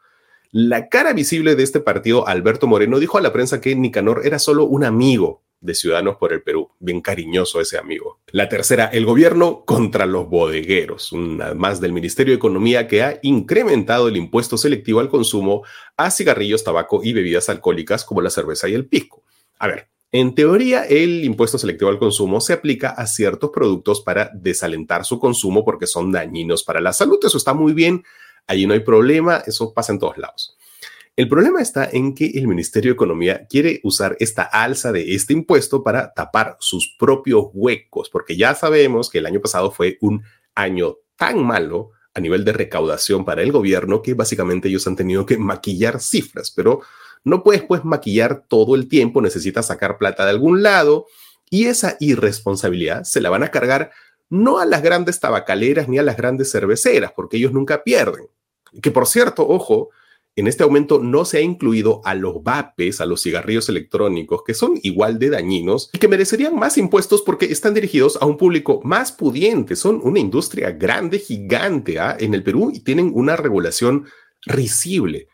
La 0.49 0.87
cara 0.87 1.11
visible 1.11 1.57
de 1.57 1.63
este 1.63 1.81
partido, 1.81 2.25
Alberto 2.25 2.67
Moreno, 2.67 2.99
dijo 2.99 3.17
a 3.17 3.21
la 3.21 3.33
prensa 3.33 3.59
que 3.59 3.75
Nicanor 3.75 4.21
era 4.23 4.39
solo 4.39 4.63
un 4.63 4.85
amigo 4.85 5.43
de 5.61 5.75
Ciudadanos 5.75 6.17
por 6.17 6.33
el 6.33 6.41
Perú. 6.41 6.71
Bien 6.79 7.01
cariñoso 7.01 7.59
ese 7.61 7.77
amigo. 7.77 8.19
La 8.31 8.49
tercera, 8.49 8.85
el 8.85 9.05
gobierno 9.05 9.63
contra 9.65 10.05
los 10.05 10.27
bodegueros, 10.29 11.11
una 11.11 11.53
más 11.53 11.81
del 11.81 11.93
Ministerio 11.93 12.33
de 12.33 12.37
Economía 12.37 12.87
que 12.87 13.03
ha 13.03 13.19
incrementado 13.23 14.07
el 14.07 14.17
impuesto 14.17 14.57
selectivo 14.57 14.99
al 14.99 15.09
consumo 15.09 15.63
a 15.97 16.11
cigarrillos, 16.11 16.63
tabaco 16.63 17.01
y 17.03 17.13
bebidas 17.13 17.49
alcohólicas 17.49 18.05
como 18.05 18.21
la 18.21 18.29
cerveza 18.29 18.69
y 18.69 18.73
el 18.73 18.87
pisco. 18.87 19.23
A 19.57 19.67
ver, 19.67 19.89
en 20.11 20.33
teoría, 20.33 20.85
el 20.85 21.23
impuesto 21.23 21.59
selectivo 21.59 21.91
al 21.91 21.99
consumo 21.99 22.41
se 22.41 22.53
aplica 22.53 22.89
a 22.89 23.05
ciertos 23.05 23.51
productos 23.51 24.01
para 24.01 24.31
desalentar 24.33 25.05
su 25.05 25.19
consumo 25.19 25.63
porque 25.63 25.85
son 25.85 26.11
dañinos 26.11 26.63
para 26.63 26.81
la 26.81 26.93
salud. 26.93 27.19
Eso 27.23 27.37
está 27.37 27.53
muy 27.53 27.73
bien, 27.73 28.03
allí 28.47 28.65
no 28.65 28.73
hay 28.73 28.79
problema, 28.79 29.43
eso 29.45 29.71
pasa 29.71 29.93
en 29.93 29.99
todos 29.99 30.17
lados. 30.17 30.57
El 31.15 31.27
problema 31.27 31.61
está 31.61 31.89
en 31.91 32.15
que 32.15 32.27
el 32.27 32.47
Ministerio 32.47 32.91
de 32.91 32.93
Economía 32.93 33.45
quiere 33.49 33.81
usar 33.83 34.15
esta 34.19 34.43
alza 34.43 34.91
de 34.91 35.15
este 35.15 35.33
impuesto 35.33 35.83
para 35.83 36.13
tapar 36.13 36.55
sus 36.59 36.95
propios 36.97 37.47
huecos, 37.53 38.09
porque 38.09 38.37
ya 38.37 38.55
sabemos 38.55 39.09
que 39.09 39.17
el 39.17 39.25
año 39.25 39.41
pasado 39.41 39.71
fue 39.71 39.97
un 40.01 40.23
año 40.55 40.97
tan 41.17 41.45
malo 41.45 41.91
a 42.13 42.21
nivel 42.21 42.45
de 42.45 42.53
recaudación 42.53 43.25
para 43.25 43.41
el 43.41 43.51
gobierno 43.51 44.01
que 44.01 44.13
básicamente 44.13 44.69
ellos 44.69 44.87
han 44.87 44.95
tenido 44.95 45.25
que 45.25 45.37
maquillar 45.37 45.99
cifras, 45.99 46.51
pero 46.51 46.81
no 47.23 47.43
puedes 47.43 47.63
pues 47.63 47.83
maquillar 47.83 48.45
todo 48.47 48.75
el 48.75 48.87
tiempo, 48.87 49.21
necesitas 49.21 49.67
sacar 49.67 49.97
plata 49.97 50.23
de 50.23 50.31
algún 50.31 50.63
lado 50.63 51.05
y 51.49 51.65
esa 51.65 51.97
irresponsabilidad 51.99 53.03
se 53.03 53.21
la 53.21 53.29
van 53.29 53.43
a 53.43 53.51
cargar 53.51 53.91
no 54.29 54.59
a 54.59 54.65
las 54.65 54.81
grandes 54.81 55.19
tabacaleras 55.19 55.87
ni 55.87 55.97
a 55.97 56.03
las 56.03 56.15
grandes 56.15 56.51
cerveceras, 56.51 57.11
porque 57.15 57.37
ellos 57.37 57.51
nunca 57.51 57.83
pierden. 57.83 58.27
Que 58.81 58.91
por 58.91 59.07
cierto, 59.07 59.47
ojo, 59.47 59.89
en 60.39 60.47
este 60.47 60.63
aumento 60.63 60.99
no 60.99 61.25
se 61.25 61.37
ha 61.37 61.41
incluido 61.41 62.01
a 62.05 62.15
los 62.15 62.43
vapes, 62.43 63.01
a 63.01 63.05
los 63.05 63.21
cigarrillos 63.23 63.69
electrónicos, 63.69 64.41
que 64.45 64.53
son 64.53 64.79
igual 64.83 65.19
de 65.19 65.29
dañinos 65.29 65.89
y 65.93 65.97
que 65.97 66.07
merecerían 66.07 66.55
más 66.55 66.77
impuestos 66.77 67.21
porque 67.21 67.45
están 67.45 67.73
dirigidos 67.73 68.17
a 68.21 68.25
un 68.25 68.37
público 68.37 68.79
más 68.83 69.11
pudiente. 69.11 69.75
Son 69.75 69.99
una 70.03 70.19
industria 70.19 70.71
grande, 70.71 71.19
gigante 71.19 71.99
¿ah? 71.99 72.15
en 72.19 72.33
el 72.33 72.43
Perú 72.43 72.71
y 72.73 72.81
tienen 72.81 73.11
una 73.13 73.35
regulación 73.35 74.05
risible. 74.45 75.27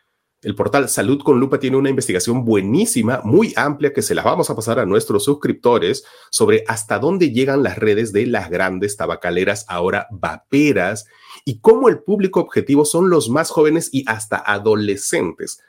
El 0.46 0.54
portal 0.54 0.90
Salud 0.90 1.24
con 1.24 1.40
Lupa 1.40 1.60
tiene 1.60 1.76
una 1.76 1.90
investigación 1.90 2.46
buenísima, 2.46 3.20
muy 3.24 3.52
amplia, 3.56 3.94
que 3.94 4.04
se 4.04 4.14
la 4.14 4.22
vamos 4.22 4.52
a 4.52 4.56
pasar 4.56 4.78
a 4.78 4.86
nuestros 4.86 5.24
suscriptores 5.24 6.06
sobre 6.30 6.64
hasta 6.68 7.00
dónde 7.00 7.32
llegan 7.32 7.64
las 7.64 7.80
redes 7.80 8.14
de 8.14 8.28
las 8.28 8.52
grandes 8.52 8.96
tabacaleras 8.96 9.66
ahora 9.68 10.06
vaperas 10.12 11.08
y 11.46 11.62
cómo 11.62 11.90
el 11.90 11.98
público 11.98 12.42
objetivo 12.42 12.86
son 12.86 13.10
los 13.10 13.28
más 13.28 13.50
jóvenes 13.50 13.90
y 13.92 14.04
hasta 14.08 14.38
adolescentes. 14.38 15.64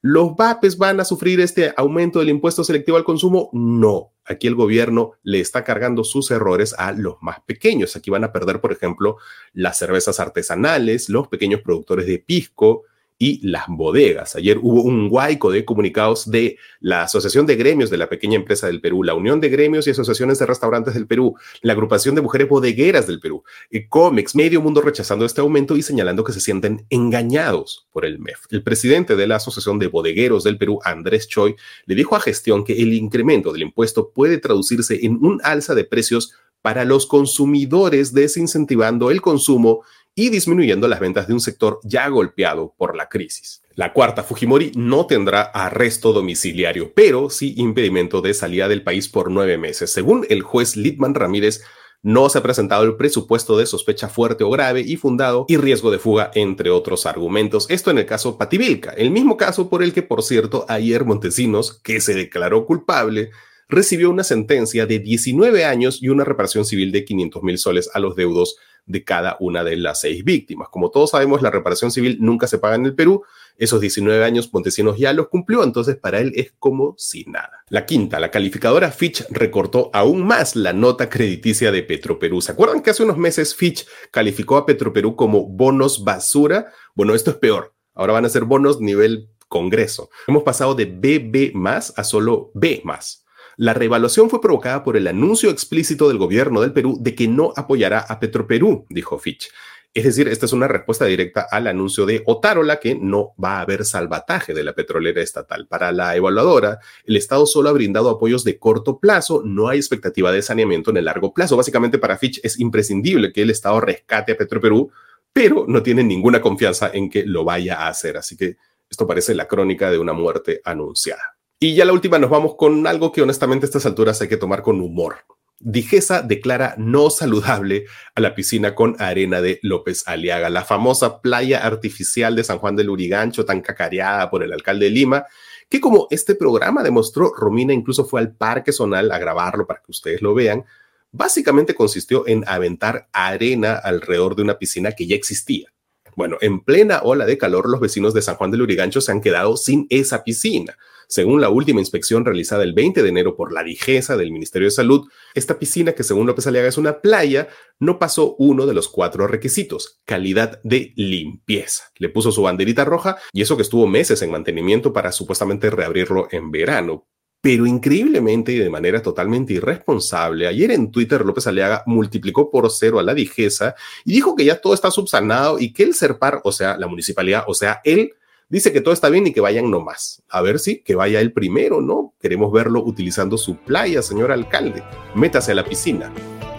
¿Los 0.00 0.34
VAPES 0.34 0.78
van 0.78 0.98
a 1.00 1.04
sufrir 1.04 1.38
este 1.40 1.74
aumento 1.76 2.20
del 2.20 2.30
impuesto 2.30 2.64
selectivo 2.64 2.96
al 2.96 3.04
consumo? 3.04 3.50
No. 3.52 4.12
Aquí 4.24 4.46
el 4.46 4.54
gobierno 4.54 5.12
le 5.22 5.40
está 5.40 5.62
cargando 5.62 6.04
sus 6.04 6.30
errores 6.30 6.74
a 6.78 6.92
los 6.92 7.16
más 7.20 7.40
pequeños. 7.44 7.96
Aquí 7.96 8.10
van 8.10 8.24
a 8.24 8.32
perder, 8.32 8.62
por 8.62 8.72
ejemplo, 8.72 9.18
las 9.52 9.76
cervezas 9.76 10.20
artesanales, 10.20 11.10
los 11.10 11.28
pequeños 11.28 11.60
productores 11.60 12.06
de 12.06 12.18
pisco, 12.18 12.84
y 13.22 13.38
las 13.46 13.66
bodegas. 13.68 14.34
Ayer 14.34 14.58
hubo 14.60 14.82
un 14.82 15.08
guaico 15.08 15.52
de 15.52 15.64
comunicados 15.64 16.28
de 16.28 16.58
la 16.80 17.04
Asociación 17.04 17.46
de 17.46 17.54
Gremios 17.54 17.88
de 17.88 17.96
la 17.96 18.08
Pequeña 18.08 18.34
Empresa 18.34 18.66
del 18.66 18.80
Perú, 18.80 19.04
la 19.04 19.14
Unión 19.14 19.40
de 19.40 19.48
Gremios 19.48 19.86
y 19.86 19.90
Asociaciones 19.90 20.40
de 20.40 20.46
Restaurantes 20.46 20.94
del 20.94 21.06
Perú, 21.06 21.36
la 21.60 21.72
Agrupación 21.72 22.16
de 22.16 22.20
Mujeres 22.20 22.48
Bodegueras 22.48 23.06
del 23.06 23.20
Perú, 23.20 23.44
y 23.70 23.86
COMEX, 23.86 24.34
medio 24.34 24.60
mundo 24.60 24.80
rechazando 24.80 25.24
este 25.24 25.40
aumento 25.40 25.76
y 25.76 25.82
señalando 25.82 26.24
que 26.24 26.32
se 26.32 26.40
sienten 26.40 26.84
engañados 26.90 27.86
por 27.92 28.04
el 28.04 28.18
MEF. 28.18 28.46
El 28.50 28.64
presidente 28.64 29.14
de 29.14 29.28
la 29.28 29.36
Asociación 29.36 29.78
de 29.78 29.86
Bodegueros 29.86 30.42
del 30.42 30.58
Perú, 30.58 30.80
Andrés 30.82 31.28
Choi, 31.28 31.54
le 31.86 31.94
dijo 31.94 32.16
a 32.16 32.20
gestión 32.20 32.64
que 32.64 32.82
el 32.82 32.92
incremento 32.92 33.52
del 33.52 33.62
impuesto 33.62 34.10
puede 34.10 34.38
traducirse 34.38 34.98
en 35.06 35.24
un 35.24 35.40
alza 35.44 35.76
de 35.76 35.84
precios 35.84 36.34
para 36.60 36.84
los 36.84 37.06
consumidores, 37.06 38.14
desincentivando 38.14 39.10
el 39.10 39.20
consumo 39.20 39.82
y 40.14 40.28
disminuyendo 40.28 40.88
las 40.88 41.00
ventas 41.00 41.26
de 41.26 41.34
un 41.34 41.40
sector 41.40 41.80
ya 41.84 42.08
golpeado 42.08 42.74
por 42.76 42.96
la 42.96 43.08
crisis. 43.08 43.62
La 43.74 43.92
cuarta, 43.94 44.22
Fujimori 44.22 44.72
no 44.74 45.06
tendrá 45.06 45.42
arresto 45.42 46.12
domiciliario, 46.12 46.92
pero 46.94 47.30
sí 47.30 47.54
impedimento 47.56 48.20
de 48.20 48.34
salida 48.34 48.68
del 48.68 48.82
país 48.82 49.08
por 49.08 49.30
nueve 49.30 49.56
meses. 49.56 49.90
Según 49.90 50.26
el 50.28 50.42
juez 50.42 50.76
Litman 50.76 51.14
Ramírez, 51.14 51.62
no 52.02 52.28
se 52.28 52.38
ha 52.38 52.42
presentado 52.42 52.82
el 52.82 52.96
presupuesto 52.96 53.56
de 53.56 53.64
sospecha 53.64 54.08
fuerte 54.08 54.44
o 54.44 54.50
grave 54.50 54.80
y 54.80 54.96
fundado 54.96 55.46
y 55.48 55.56
riesgo 55.56 55.90
de 55.90 55.98
fuga, 55.98 56.30
entre 56.34 56.68
otros 56.70 57.06
argumentos. 57.06 57.66
Esto 57.70 57.90
en 57.90 57.98
el 57.98 58.06
caso 58.06 58.36
Pativilca, 58.36 58.90
el 58.90 59.10
mismo 59.10 59.36
caso 59.36 59.70
por 59.70 59.82
el 59.82 59.92
que, 59.92 60.02
por 60.02 60.22
cierto, 60.22 60.66
ayer 60.68 61.04
Montesinos, 61.04 61.80
que 61.82 62.00
se 62.00 62.14
declaró 62.14 62.66
culpable, 62.66 63.30
recibió 63.68 64.10
una 64.10 64.24
sentencia 64.24 64.84
de 64.84 64.98
19 64.98 65.64
años 65.64 66.02
y 66.02 66.08
una 66.08 66.24
reparación 66.24 66.66
civil 66.66 66.92
de 66.92 67.04
500 67.04 67.42
mil 67.42 67.56
soles 67.56 67.88
a 67.94 68.00
los 68.00 68.16
deudos 68.16 68.56
de 68.86 69.04
cada 69.04 69.36
una 69.40 69.64
de 69.64 69.76
las 69.76 70.00
seis 70.00 70.24
víctimas. 70.24 70.68
Como 70.70 70.90
todos 70.90 71.10
sabemos, 71.10 71.42
la 71.42 71.50
reparación 71.50 71.90
civil 71.90 72.18
nunca 72.20 72.46
se 72.46 72.58
paga 72.58 72.76
en 72.76 72.86
el 72.86 72.94
Perú. 72.94 73.22
Esos 73.56 73.80
19 73.80 74.24
años 74.24 74.50
Montesinos 74.52 74.98
ya 74.98 75.12
los 75.12 75.28
cumplió, 75.28 75.62
entonces 75.62 75.96
para 75.96 76.20
él 76.20 76.32
es 76.34 76.52
como 76.58 76.94
si 76.98 77.24
nada. 77.24 77.64
La 77.68 77.86
quinta, 77.86 78.18
la 78.18 78.30
calificadora 78.30 78.90
Fitch 78.90 79.24
recortó 79.30 79.90
aún 79.92 80.26
más 80.26 80.56
la 80.56 80.72
nota 80.72 81.08
crediticia 81.08 81.70
de 81.70 81.82
Petroperú. 81.82 82.40
¿Se 82.40 82.52
acuerdan 82.52 82.82
que 82.82 82.90
hace 82.90 83.02
unos 83.02 83.18
meses 83.18 83.54
Fitch 83.54 83.86
calificó 84.10 84.56
a 84.56 84.66
Petroperú 84.66 85.16
como 85.16 85.46
bonos 85.46 86.04
basura? 86.04 86.72
Bueno, 86.94 87.14
esto 87.14 87.30
es 87.30 87.36
peor. 87.36 87.74
Ahora 87.94 88.14
van 88.14 88.24
a 88.24 88.30
ser 88.30 88.44
bonos 88.44 88.80
nivel 88.80 89.28
Congreso. 89.48 90.08
Hemos 90.26 90.44
pasado 90.44 90.74
de 90.74 90.86
BB 90.86 91.54
más 91.54 91.92
a 91.98 92.04
solo 92.04 92.50
B 92.54 92.80
más. 92.84 93.21
La 93.56 93.74
reevaluación 93.74 94.30
fue 94.30 94.40
provocada 94.40 94.82
por 94.82 94.96
el 94.96 95.06
anuncio 95.06 95.50
explícito 95.50 96.08
del 96.08 96.18
gobierno 96.18 96.60
del 96.60 96.72
Perú 96.72 96.98
de 97.00 97.14
que 97.14 97.28
no 97.28 97.52
apoyará 97.56 98.00
a 98.00 98.18
Petroperú, 98.18 98.86
dijo 98.88 99.18
Fitch. 99.18 99.50
Es 99.94 100.04
decir, 100.04 100.26
esta 100.28 100.46
es 100.46 100.54
una 100.54 100.68
respuesta 100.68 101.04
directa 101.04 101.46
al 101.50 101.66
anuncio 101.66 102.06
de 102.06 102.22
Otárola 102.24 102.80
que 102.80 102.94
no 102.94 103.34
va 103.42 103.58
a 103.58 103.60
haber 103.60 103.84
salvataje 103.84 104.54
de 104.54 104.64
la 104.64 104.74
petrolera 104.74 105.20
estatal. 105.20 105.66
Para 105.66 105.92
la 105.92 106.16
evaluadora, 106.16 106.78
el 107.04 107.16
Estado 107.16 107.44
solo 107.44 107.68
ha 107.68 107.72
brindado 107.72 108.08
apoyos 108.08 108.42
de 108.42 108.58
corto 108.58 108.98
plazo, 108.98 109.42
no 109.44 109.68
hay 109.68 109.78
expectativa 109.78 110.32
de 110.32 110.40
saneamiento 110.40 110.90
en 110.90 110.96
el 110.96 111.04
largo 111.04 111.34
plazo. 111.34 111.58
Básicamente 111.58 111.98
para 111.98 112.16
Fitch 112.16 112.40
es 112.42 112.58
imprescindible 112.58 113.34
que 113.34 113.42
el 113.42 113.50
Estado 113.50 113.82
rescate 113.82 114.32
a 114.32 114.36
Petroperú, 114.38 114.90
pero 115.30 115.66
no 115.68 115.82
tiene 115.82 116.02
ninguna 116.02 116.40
confianza 116.40 116.90
en 116.92 117.10
que 117.10 117.26
lo 117.26 117.44
vaya 117.44 117.82
a 117.82 117.88
hacer. 117.88 118.16
Así 118.16 118.34
que 118.34 118.56
esto 118.88 119.06
parece 119.06 119.34
la 119.34 119.46
crónica 119.46 119.90
de 119.90 119.98
una 119.98 120.14
muerte 120.14 120.62
anunciada. 120.64 121.36
Y 121.62 121.76
ya 121.76 121.84
la 121.84 121.92
última 121.92 122.18
nos 122.18 122.28
vamos 122.28 122.56
con 122.56 122.88
algo 122.88 123.12
que 123.12 123.22
honestamente 123.22 123.66
a 123.66 123.68
estas 123.68 123.86
alturas 123.86 124.20
hay 124.20 124.26
que 124.26 124.36
tomar 124.36 124.62
con 124.62 124.80
humor. 124.80 125.18
Digesa 125.60 126.20
declara 126.20 126.74
no 126.76 127.08
saludable 127.08 127.84
a 128.16 128.20
la 128.20 128.34
piscina 128.34 128.74
con 128.74 128.96
arena 128.98 129.40
de 129.40 129.60
López 129.62 130.02
Aliaga, 130.08 130.50
la 130.50 130.64
famosa 130.64 131.20
playa 131.20 131.64
artificial 131.64 132.34
de 132.34 132.42
San 132.42 132.58
Juan 132.58 132.74
del 132.74 132.90
Urigancho, 132.90 133.44
tan 133.44 133.60
cacareada 133.60 134.28
por 134.28 134.42
el 134.42 134.52
alcalde 134.52 134.86
de 134.86 134.90
Lima, 134.90 135.24
que 135.68 135.80
como 135.80 136.08
este 136.10 136.34
programa 136.34 136.82
demostró, 136.82 137.32
Romina 137.32 137.72
incluso 137.72 138.06
fue 138.06 138.20
al 138.20 138.34
Parque 138.34 138.72
Zonal 138.72 139.12
a 139.12 139.20
grabarlo 139.20 139.64
para 139.64 139.82
que 139.82 139.92
ustedes 139.92 140.20
lo 140.20 140.34
vean. 140.34 140.64
Básicamente 141.12 141.76
consistió 141.76 142.26
en 142.26 142.42
aventar 142.48 143.06
arena 143.12 143.74
alrededor 143.74 144.34
de 144.34 144.42
una 144.42 144.58
piscina 144.58 144.90
que 144.90 145.06
ya 145.06 145.14
existía. 145.14 145.72
Bueno, 146.16 146.36
en 146.40 146.60
plena 146.60 147.00
ola 147.02 147.26
de 147.26 147.38
calor, 147.38 147.68
los 147.68 147.80
vecinos 147.80 148.14
de 148.14 148.22
San 148.22 148.36
Juan 148.36 148.50
del 148.50 148.62
Urigancho 148.62 149.00
se 149.00 149.12
han 149.12 149.20
quedado 149.20 149.56
sin 149.56 149.86
esa 149.90 150.24
piscina. 150.24 150.76
Según 151.08 151.40
la 151.42 151.50
última 151.50 151.80
inspección 151.80 152.24
realizada 152.24 152.62
el 152.64 152.72
20 152.72 153.02
de 153.02 153.08
enero 153.08 153.36
por 153.36 153.52
la 153.52 153.62
Digesa 153.62 154.16
del 154.16 154.32
Ministerio 154.32 154.66
de 154.66 154.72
Salud, 154.72 155.08
esta 155.34 155.58
piscina, 155.58 155.92
que 155.92 156.04
según 156.04 156.26
López 156.26 156.46
Aliaga 156.46 156.68
es 156.68 156.78
una 156.78 157.00
playa, 157.00 157.48
no 157.78 157.98
pasó 157.98 158.34
uno 158.38 158.64
de 158.64 158.72
los 158.72 158.88
cuatro 158.88 159.26
requisitos, 159.26 160.00
calidad 160.06 160.60
de 160.64 160.94
limpieza. 160.96 161.84
Le 161.98 162.08
puso 162.08 162.32
su 162.32 162.42
banderita 162.42 162.86
roja 162.86 163.18
y 163.32 163.42
eso 163.42 163.56
que 163.56 163.62
estuvo 163.62 163.86
meses 163.86 164.22
en 164.22 164.30
mantenimiento 164.30 164.92
para 164.94 165.12
supuestamente 165.12 165.68
reabrirlo 165.68 166.28
en 166.30 166.50
verano. 166.50 167.06
Pero 167.42 167.66
increíblemente 167.66 168.52
y 168.52 168.58
de 168.58 168.70
manera 168.70 169.02
totalmente 169.02 169.52
irresponsable, 169.52 170.46
ayer 170.46 170.70
en 170.70 170.90
Twitter 170.90 171.26
López 171.26 171.46
Aliaga 171.46 171.82
multiplicó 171.86 172.50
por 172.50 172.70
cero 172.70 172.98
a 173.00 173.02
la 173.02 173.12
Digesa 173.12 173.74
y 174.04 174.12
dijo 174.12 174.34
que 174.34 174.44
ya 174.44 174.60
todo 174.60 174.72
está 174.72 174.90
subsanado 174.90 175.58
y 175.58 175.72
que 175.72 175.82
el 175.82 175.94
CERPAR, 175.94 176.40
o 176.44 176.52
sea, 176.52 176.78
la 176.78 176.86
municipalidad, 176.86 177.44
o 177.46 177.52
sea, 177.54 177.80
él 177.84 178.14
Dice 178.52 178.70
que 178.70 178.82
todo 178.82 178.92
está 178.92 179.08
bien 179.08 179.26
y 179.26 179.32
que 179.32 179.40
vayan 179.40 179.70
nomás. 179.70 180.22
A 180.28 180.42
ver 180.42 180.58
si 180.58 180.82
que 180.82 180.94
vaya 180.94 181.22
él 181.22 181.32
primero, 181.32 181.80
¿no? 181.80 182.12
Queremos 182.20 182.52
verlo 182.52 182.84
utilizando 182.84 183.38
su 183.38 183.56
playa, 183.56 184.02
señor 184.02 184.30
alcalde. 184.30 184.82
Métase 185.14 185.52
a 185.52 185.54
la 185.54 185.64
piscina. 185.64 186.12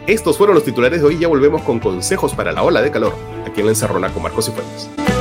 Estos 0.08 0.40
fueron 0.40 0.56
los 0.56 0.66
titulares 0.66 1.02
de 1.02 1.08
hoy. 1.08 1.20
Ya 1.20 1.28
volvemos 1.28 1.62
con 1.62 1.80
consejos 1.80 2.34
para 2.34 2.52
la 2.52 2.64
ola 2.64 2.82
de 2.82 2.90
calor. 2.90 3.14
Aquí 3.46 3.60
en 3.60 3.68
la 3.68 3.74
Encerrona 3.74 4.12
con 4.12 4.24
Marcos 4.24 4.48
y 4.48 4.52
Fuentes. 4.54 5.13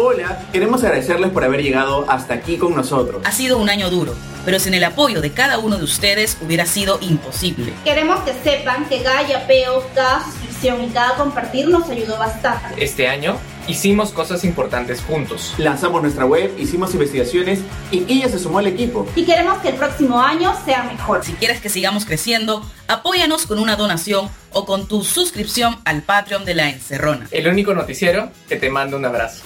Hola, 0.00 0.38
queremos 0.52 0.84
agradecerles 0.84 1.32
por 1.32 1.42
haber 1.42 1.60
llegado 1.60 2.08
hasta 2.08 2.34
aquí 2.34 2.56
con 2.56 2.72
nosotros. 2.72 3.20
Ha 3.24 3.32
sido 3.32 3.58
un 3.58 3.68
año 3.68 3.90
duro, 3.90 4.14
pero 4.44 4.60
sin 4.60 4.74
el 4.74 4.84
apoyo 4.84 5.20
de 5.20 5.32
cada 5.32 5.58
uno 5.58 5.76
de 5.76 5.82
ustedes 5.82 6.38
hubiera 6.40 6.66
sido 6.66 6.98
imposible. 7.00 7.72
Queremos 7.82 8.20
que 8.20 8.32
sepan 8.32 8.88
que 8.88 9.02
cada 9.02 9.26
yapeo, 9.26 9.84
cada 9.96 10.24
y 10.62 10.88
cada 10.90 11.16
compartir 11.16 11.68
nos 11.68 11.88
ayudó 11.88 12.16
bastante. 12.16 12.82
Este 12.82 13.08
año 13.08 13.36
hicimos 13.66 14.10
cosas 14.10 14.44
importantes 14.44 15.00
juntos. 15.00 15.54
Lanzamos 15.58 16.00
nuestra 16.00 16.26
web, 16.26 16.52
hicimos 16.58 16.94
investigaciones 16.94 17.60
y 17.90 18.04
ella 18.08 18.28
se 18.28 18.38
sumó 18.38 18.60
al 18.60 18.68
equipo. 18.68 19.04
Y 19.16 19.24
queremos 19.24 19.58
que 19.58 19.70
el 19.70 19.74
próximo 19.74 20.20
año 20.20 20.52
sea 20.64 20.84
mejor. 20.84 21.24
Si 21.24 21.32
quieres 21.32 21.60
que 21.60 21.68
sigamos 21.68 22.04
creciendo, 22.04 22.64
apóyanos 22.86 23.46
con 23.46 23.58
una 23.58 23.74
donación 23.74 24.28
o 24.52 24.64
con 24.64 24.86
tu 24.86 25.02
suscripción 25.02 25.76
al 25.84 26.02
Patreon 26.02 26.44
de 26.44 26.54
la 26.54 26.70
Encerrona. 26.70 27.26
El 27.32 27.48
único 27.48 27.74
noticiero 27.74 28.30
que 28.48 28.54
te 28.54 28.70
manda 28.70 28.96
un 28.96 29.04
abrazo. 29.04 29.42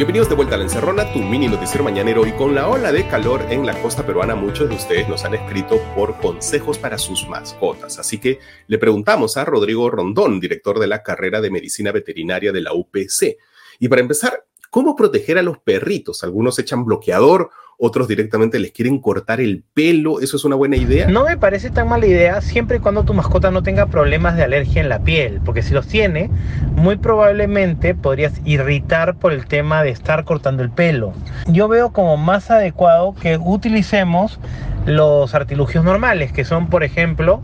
Bienvenidos 0.00 0.30
de 0.30 0.34
vuelta 0.34 0.54
a 0.54 0.56
la 0.56 0.64
Encerrona, 0.64 1.12
tu 1.12 1.18
mini 1.18 1.46
noticiero 1.46 1.84
mañanero 1.84 2.26
y 2.26 2.32
con 2.32 2.54
la 2.54 2.68
ola 2.68 2.90
de 2.90 3.06
calor 3.06 3.44
en 3.50 3.66
la 3.66 3.78
costa 3.82 4.06
peruana 4.06 4.34
muchos 4.34 4.70
de 4.70 4.74
ustedes 4.74 5.06
nos 5.10 5.26
han 5.26 5.34
escrito 5.34 5.78
por 5.94 6.18
consejos 6.18 6.78
para 6.78 6.96
sus 6.96 7.28
mascotas. 7.28 7.98
Así 7.98 8.16
que 8.16 8.38
le 8.66 8.78
preguntamos 8.78 9.36
a 9.36 9.44
Rodrigo 9.44 9.90
Rondón, 9.90 10.40
director 10.40 10.78
de 10.78 10.86
la 10.86 11.02
carrera 11.02 11.42
de 11.42 11.50
medicina 11.50 11.92
veterinaria 11.92 12.50
de 12.50 12.62
la 12.62 12.72
UPC. 12.72 13.36
Y 13.78 13.88
para 13.88 14.00
empezar, 14.00 14.46
¿cómo 14.70 14.96
proteger 14.96 15.36
a 15.36 15.42
los 15.42 15.58
perritos? 15.58 16.24
Algunos 16.24 16.58
echan 16.58 16.86
bloqueador 16.86 17.50
otros 17.80 18.06
directamente 18.06 18.58
les 18.58 18.72
quieren 18.72 18.98
cortar 18.98 19.40
el 19.40 19.64
pelo. 19.74 20.20
¿Eso 20.20 20.36
es 20.36 20.44
una 20.44 20.54
buena 20.54 20.76
idea? 20.76 21.08
No 21.08 21.24
me 21.24 21.38
parece 21.38 21.70
tan 21.70 21.88
mala 21.88 22.06
idea 22.06 22.40
siempre 22.42 22.76
y 22.76 22.80
cuando 22.80 23.04
tu 23.04 23.14
mascota 23.14 23.50
no 23.50 23.62
tenga 23.62 23.86
problemas 23.86 24.36
de 24.36 24.44
alergia 24.44 24.82
en 24.82 24.90
la 24.90 25.00
piel, 25.00 25.40
porque 25.44 25.62
si 25.62 25.72
los 25.72 25.86
tiene, 25.86 26.30
muy 26.76 26.96
probablemente 26.96 27.94
podrías 27.94 28.34
irritar 28.44 29.16
por 29.16 29.32
el 29.32 29.46
tema 29.46 29.82
de 29.82 29.90
estar 29.90 30.24
cortando 30.24 30.62
el 30.62 30.70
pelo. 30.70 31.14
Yo 31.46 31.68
veo 31.68 31.90
como 31.90 32.18
más 32.18 32.50
adecuado 32.50 33.14
que 33.14 33.38
utilicemos 33.38 34.38
los 34.84 35.34
artilugios 35.34 35.82
normales, 35.82 36.32
que 36.32 36.44
son, 36.44 36.68
por 36.68 36.84
ejemplo, 36.84 37.40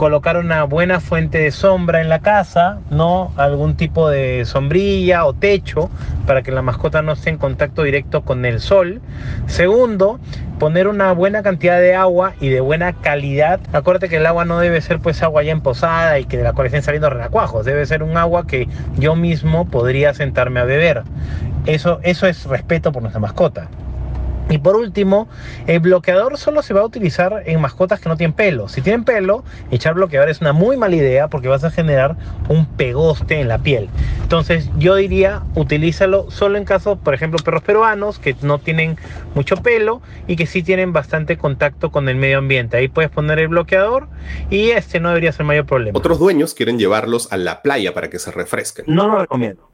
colocar 0.00 0.38
una 0.38 0.64
buena 0.64 0.98
fuente 0.98 1.36
de 1.36 1.50
sombra 1.50 2.00
en 2.00 2.08
la 2.08 2.20
casa, 2.20 2.78
¿no? 2.88 3.34
Algún 3.36 3.76
tipo 3.76 4.08
de 4.08 4.46
sombrilla 4.46 5.26
o 5.26 5.34
techo 5.34 5.90
para 6.26 6.40
que 6.40 6.50
la 6.50 6.62
mascota 6.62 7.02
no 7.02 7.12
esté 7.12 7.28
en 7.28 7.36
contacto 7.36 7.82
directo 7.82 8.22
con 8.22 8.46
el 8.46 8.60
sol. 8.60 9.02
Segundo, 9.44 10.18
poner 10.58 10.88
una 10.88 11.12
buena 11.12 11.42
cantidad 11.42 11.78
de 11.78 11.94
agua 11.94 12.32
y 12.40 12.48
de 12.48 12.62
buena 12.62 12.94
calidad. 12.94 13.60
Acuérdate 13.74 14.08
que 14.08 14.16
el 14.16 14.24
agua 14.24 14.46
no 14.46 14.58
debe 14.58 14.80
ser 14.80 15.00
pues 15.00 15.22
agua 15.22 15.42
ya 15.42 15.52
emposada 15.52 16.18
y 16.18 16.24
que 16.24 16.38
de 16.38 16.44
la 16.44 16.54
cual 16.54 16.68
estén 16.68 16.82
saliendo 16.82 17.10
renacuajos. 17.10 17.66
Debe 17.66 17.84
ser 17.84 18.02
un 18.02 18.16
agua 18.16 18.46
que 18.46 18.68
yo 18.96 19.16
mismo 19.16 19.66
podría 19.66 20.14
sentarme 20.14 20.60
a 20.60 20.64
beber. 20.64 21.02
Eso, 21.66 22.00
eso 22.04 22.26
es 22.26 22.46
respeto 22.46 22.90
por 22.90 23.02
nuestra 23.02 23.20
mascota. 23.20 23.68
Y 24.50 24.58
por 24.58 24.76
último, 24.76 25.28
el 25.66 25.78
bloqueador 25.78 26.36
solo 26.36 26.60
se 26.62 26.74
va 26.74 26.80
a 26.80 26.84
utilizar 26.84 27.44
en 27.46 27.60
mascotas 27.60 28.00
que 28.00 28.08
no 28.08 28.16
tienen 28.16 28.34
pelo. 28.34 28.68
Si 28.68 28.82
tienen 28.82 29.04
pelo, 29.04 29.44
echar 29.70 29.94
bloqueador 29.94 30.28
es 30.28 30.40
una 30.40 30.52
muy 30.52 30.76
mala 30.76 30.96
idea 30.96 31.28
porque 31.28 31.46
vas 31.48 31.62
a 31.62 31.70
generar 31.70 32.16
un 32.48 32.66
pegoste 32.66 33.40
en 33.40 33.48
la 33.48 33.58
piel. 33.58 33.88
Entonces 34.22 34.68
yo 34.76 34.96
diría, 34.96 35.42
utilízalo 35.54 36.30
solo 36.30 36.58
en 36.58 36.64
caso, 36.64 36.96
por 36.96 37.14
ejemplo, 37.14 37.38
perros 37.44 37.62
peruanos 37.62 38.18
que 38.18 38.34
no 38.42 38.58
tienen 38.58 38.96
mucho 39.36 39.56
pelo 39.56 40.02
y 40.26 40.34
que 40.34 40.46
sí 40.46 40.64
tienen 40.64 40.92
bastante 40.92 41.38
contacto 41.38 41.92
con 41.92 42.08
el 42.08 42.16
medio 42.16 42.38
ambiente. 42.38 42.76
Ahí 42.76 42.88
puedes 42.88 43.10
poner 43.10 43.38
el 43.38 43.48
bloqueador 43.48 44.08
y 44.50 44.70
este 44.70 44.98
no 44.98 45.10
debería 45.10 45.30
ser 45.30 45.46
mayor 45.46 45.66
problema. 45.66 45.96
Otros 45.96 46.18
dueños 46.18 46.54
quieren 46.54 46.76
llevarlos 46.76 47.32
a 47.32 47.36
la 47.36 47.62
playa 47.62 47.94
para 47.94 48.10
que 48.10 48.18
se 48.18 48.32
refresquen. 48.32 48.84
No 48.88 49.06
lo 49.06 49.20
recomiendo. 49.20 49.70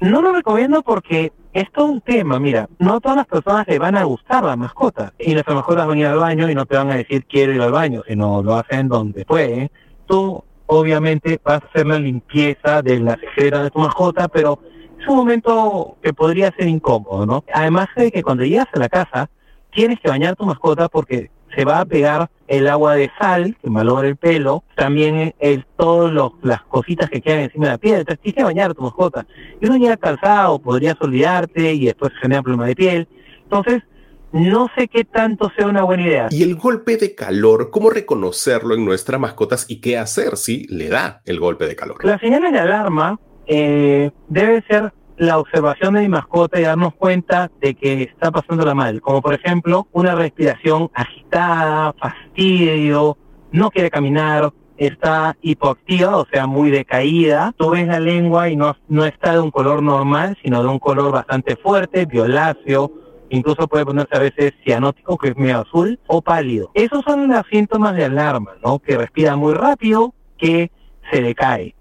No 0.00 0.22
lo 0.22 0.32
recomiendo 0.32 0.82
porque 0.82 1.32
es 1.60 1.72
todo 1.72 1.86
un 1.86 2.00
tema, 2.00 2.38
mira, 2.38 2.68
no 2.78 3.00
todas 3.00 3.16
las 3.16 3.26
personas 3.26 3.66
le 3.66 3.80
van 3.80 3.96
a 3.96 4.04
gustar 4.04 4.44
la 4.44 4.54
mascota 4.54 5.12
y 5.18 5.34
las 5.34 5.46
mascotas 5.48 5.88
van 5.88 5.98
a 5.98 6.00
ir 6.00 6.06
al 6.06 6.18
baño 6.18 6.48
y 6.48 6.54
no 6.54 6.66
te 6.66 6.76
van 6.76 6.90
a 6.90 6.96
decir 6.96 7.24
quiero 7.26 7.52
ir 7.52 7.60
al 7.60 7.72
baño, 7.72 8.02
sino 8.06 8.42
lo 8.42 8.54
hacen 8.54 8.88
donde 8.88 9.24
pueden. 9.24 9.68
Tú 10.06 10.44
obviamente 10.66 11.40
vas 11.42 11.62
a 11.62 11.66
hacer 11.66 11.86
la 11.86 11.98
limpieza 11.98 12.80
de 12.82 13.00
la 13.00 13.16
secreta 13.16 13.64
de 13.64 13.70
tu 13.70 13.80
mascota, 13.80 14.28
pero 14.28 14.60
es 15.00 15.08
un 15.08 15.16
momento 15.16 15.96
que 16.00 16.12
podría 16.12 16.52
ser 16.56 16.68
incómodo, 16.68 17.26
¿no? 17.26 17.44
Además 17.52 17.88
de 17.96 18.12
que 18.12 18.22
cuando 18.22 18.44
llegas 18.44 18.68
a 18.72 18.78
la 18.78 18.88
casa 18.88 19.28
tienes 19.72 19.98
que 19.98 20.08
bañar 20.08 20.36
tu 20.36 20.44
mascota 20.44 20.88
porque 20.88 21.30
se 21.58 21.64
va 21.64 21.80
a 21.80 21.84
pegar 21.84 22.30
el 22.46 22.68
agua 22.68 22.94
de 22.94 23.10
sal, 23.18 23.56
que 23.60 23.68
malogra 23.68 24.06
el 24.06 24.14
pelo, 24.14 24.62
también 24.76 25.34
el, 25.40 25.64
todas 25.76 26.32
las 26.42 26.62
cositas 26.62 27.10
que 27.10 27.20
quedan 27.20 27.40
encima 27.40 27.66
de 27.66 27.72
la 27.72 27.78
piel, 27.78 27.94
entonces 27.96 28.22
tienes 28.22 28.36
que 28.36 28.44
bañar 28.44 28.70
a 28.70 28.74
tu 28.74 28.82
mascota. 28.82 29.26
Y 29.60 29.66
uno 29.66 29.76
llega 29.76 29.96
cansado, 29.96 30.60
podrías 30.60 30.94
olvidarte 31.00 31.74
y 31.74 31.86
después 31.86 32.12
genera 32.22 32.42
problema 32.42 32.66
de 32.66 32.76
piel. 32.76 33.08
Entonces, 33.42 33.82
no 34.30 34.68
sé 34.76 34.86
qué 34.86 35.02
tanto 35.02 35.50
sea 35.56 35.66
una 35.66 35.82
buena 35.82 36.06
idea. 36.06 36.28
Y 36.30 36.44
el 36.44 36.54
golpe 36.54 36.96
de 36.96 37.16
calor, 37.16 37.70
¿cómo 37.72 37.90
reconocerlo 37.90 38.76
en 38.76 38.84
nuestras 38.84 39.20
mascotas 39.20 39.66
y 39.68 39.80
qué 39.80 39.98
hacer 39.98 40.36
si 40.36 40.64
le 40.68 40.88
da 40.88 41.22
el 41.24 41.40
golpe 41.40 41.66
de 41.66 41.74
calor? 41.74 42.04
Las 42.04 42.20
señales 42.20 42.52
de 42.52 42.60
alarma 42.60 43.18
eh, 43.48 44.12
debe 44.28 44.62
ser 44.68 44.92
la 45.18 45.38
observación 45.38 45.94
de 45.94 46.02
mi 46.02 46.08
mascota 46.08 46.60
y 46.60 46.62
darnos 46.62 46.94
cuenta 46.94 47.50
de 47.60 47.74
que 47.74 48.02
está 48.04 48.30
pasándola 48.30 48.74
mal, 48.74 49.00
como 49.00 49.20
por 49.20 49.34
ejemplo 49.34 49.88
una 49.92 50.14
respiración 50.14 50.90
agitada, 50.94 51.92
fastidio, 51.94 53.18
no 53.50 53.70
quiere 53.70 53.90
caminar, 53.90 54.52
está 54.76 55.36
hipoactiva, 55.42 56.16
o 56.16 56.26
sea, 56.32 56.46
muy 56.46 56.70
decaída. 56.70 57.52
Tú 57.56 57.70
ves 57.70 57.86
la 57.86 57.98
lengua 57.98 58.48
y 58.48 58.56
no, 58.56 58.76
no 58.88 59.04
está 59.04 59.32
de 59.32 59.40
un 59.40 59.50
color 59.50 59.82
normal, 59.82 60.38
sino 60.42 60.62
de 60.62 60.68
un 60.68 60.78
color 60.78 61.12
bastante 61.12 61.56
fuerte, 61.56 62.06
violáceo, 62.06 62.92
incluso 63.30 63.66
puede 63.66 63.84
ponerse 63.84 64.16
a 64.16 64.20
veces 64.20 64.52
cianótico, 64.64 65.18
que 65.18 65.30
es 65.30 65.36
medio 65.36 65.60
azul, 65.60 65.98
o 66.06 66.22
pálido. 66.22 66.70
Esos 66.74 67.02
son 67.04 67.28
los 67.28 67.42
síntomas 67.50 67.96
de 67.96 68.04
alarma, 68.04 68.52
¿no? 68.64 68.78
Que 68.78 68.96
respira 68.96 69.36
muy 69.36 69.54
rápido, 69.54 70.14
que 70.38 70.70
se 71.10 71.22
decae. 71.22 71.74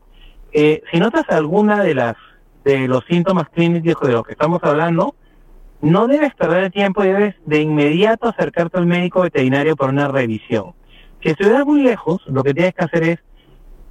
Eh, 0.52 0.82
si 0.92 1.00
notas 1.00 1.26
alguna 1.30 1.84
de 1.84 1.94
las 1.94 2.16
de 2.68 2.86
los 2.90 3.06
síntomas 3.06 3.48
clínicos 3.48 4.06
de 4.06 4.14
los 4.14 4.26
que 4.26 4.34
estamos 4.34 4.60
hablando, 4.62 5.16
no 5.80 6.08
debes 6.08 6.36
perder 6.36 6.66
el 6.66 6.72
tiempo 6.72 7.02
y 7.02 7.08
debes 7.08 7.36
de 7.46 7.62
inmediato 7.62 8.28
acercarte 8.28 8.78
al 8.78 8.86
médico 8.86 9.22
veterinario 9.22 9.78
para 9.78 9.94
una 9.94 10.10
revisión. 10.10 10.74
Si 11.24 11.30
estuvieras 11.30 11.66
muy 11.66 11.82
lejos, 11.82 12.22
lo 12.28 12.44
que 12.44 12.54
tienes 12.54 12.74
que 12.74 12.84
hacer 12.84 13.04
es 13.04 13.20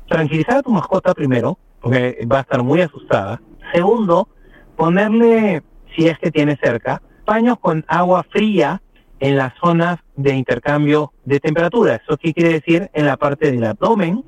tranquilizar 0.08 0.58
a 0.58 0.62
tu 0.62 0.70
mascota 0.70 1.14
primero, 1.14 1.58
porque 1.80 2.26
va 2.30 2.38
a 2.38 2.40
estar 2.42 2.62
muy 2.62 2.82
asustada. 2.82 3.40
Segundo, 3.72 4.28
ponerle, 4.76 5.62
si 5.96 6.08
es 6.08 6.18
que 6.18 6.30
tiene 6.30 6.58
cerca, 6.62 7.00
paños 7.24 7.58
con 7.58 7.82
agua 7.88 8.26
fría 8.28 8.82
en 9.20 9.38
las 9.38 9.54
zonas 9.54 10.00
de 10.16 10.34
intercambio 10.34 11.14
de 11.24 11.40
temperatura. 11.40 11.94
¿Eso 11.94 12.18
qué 12.18 12.34
quiere 12.34 12.52
decir? 12.52 12.90
En 12.92 13.06
la 13.06 13.16
parte 13.16 13.50
del 13.50 13.64
abdomen, 13.64 14.22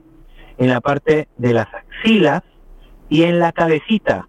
en 0.56 0.70
la 0.70 0.80
parte 0.80 1.28
de 1.37 1.52
las 1.52 1.68
axilas, 1.74 2.42
y 3.08 3.22
en 3.22 3.38
la 3.38 3.52
cabecita. 3.52 4.28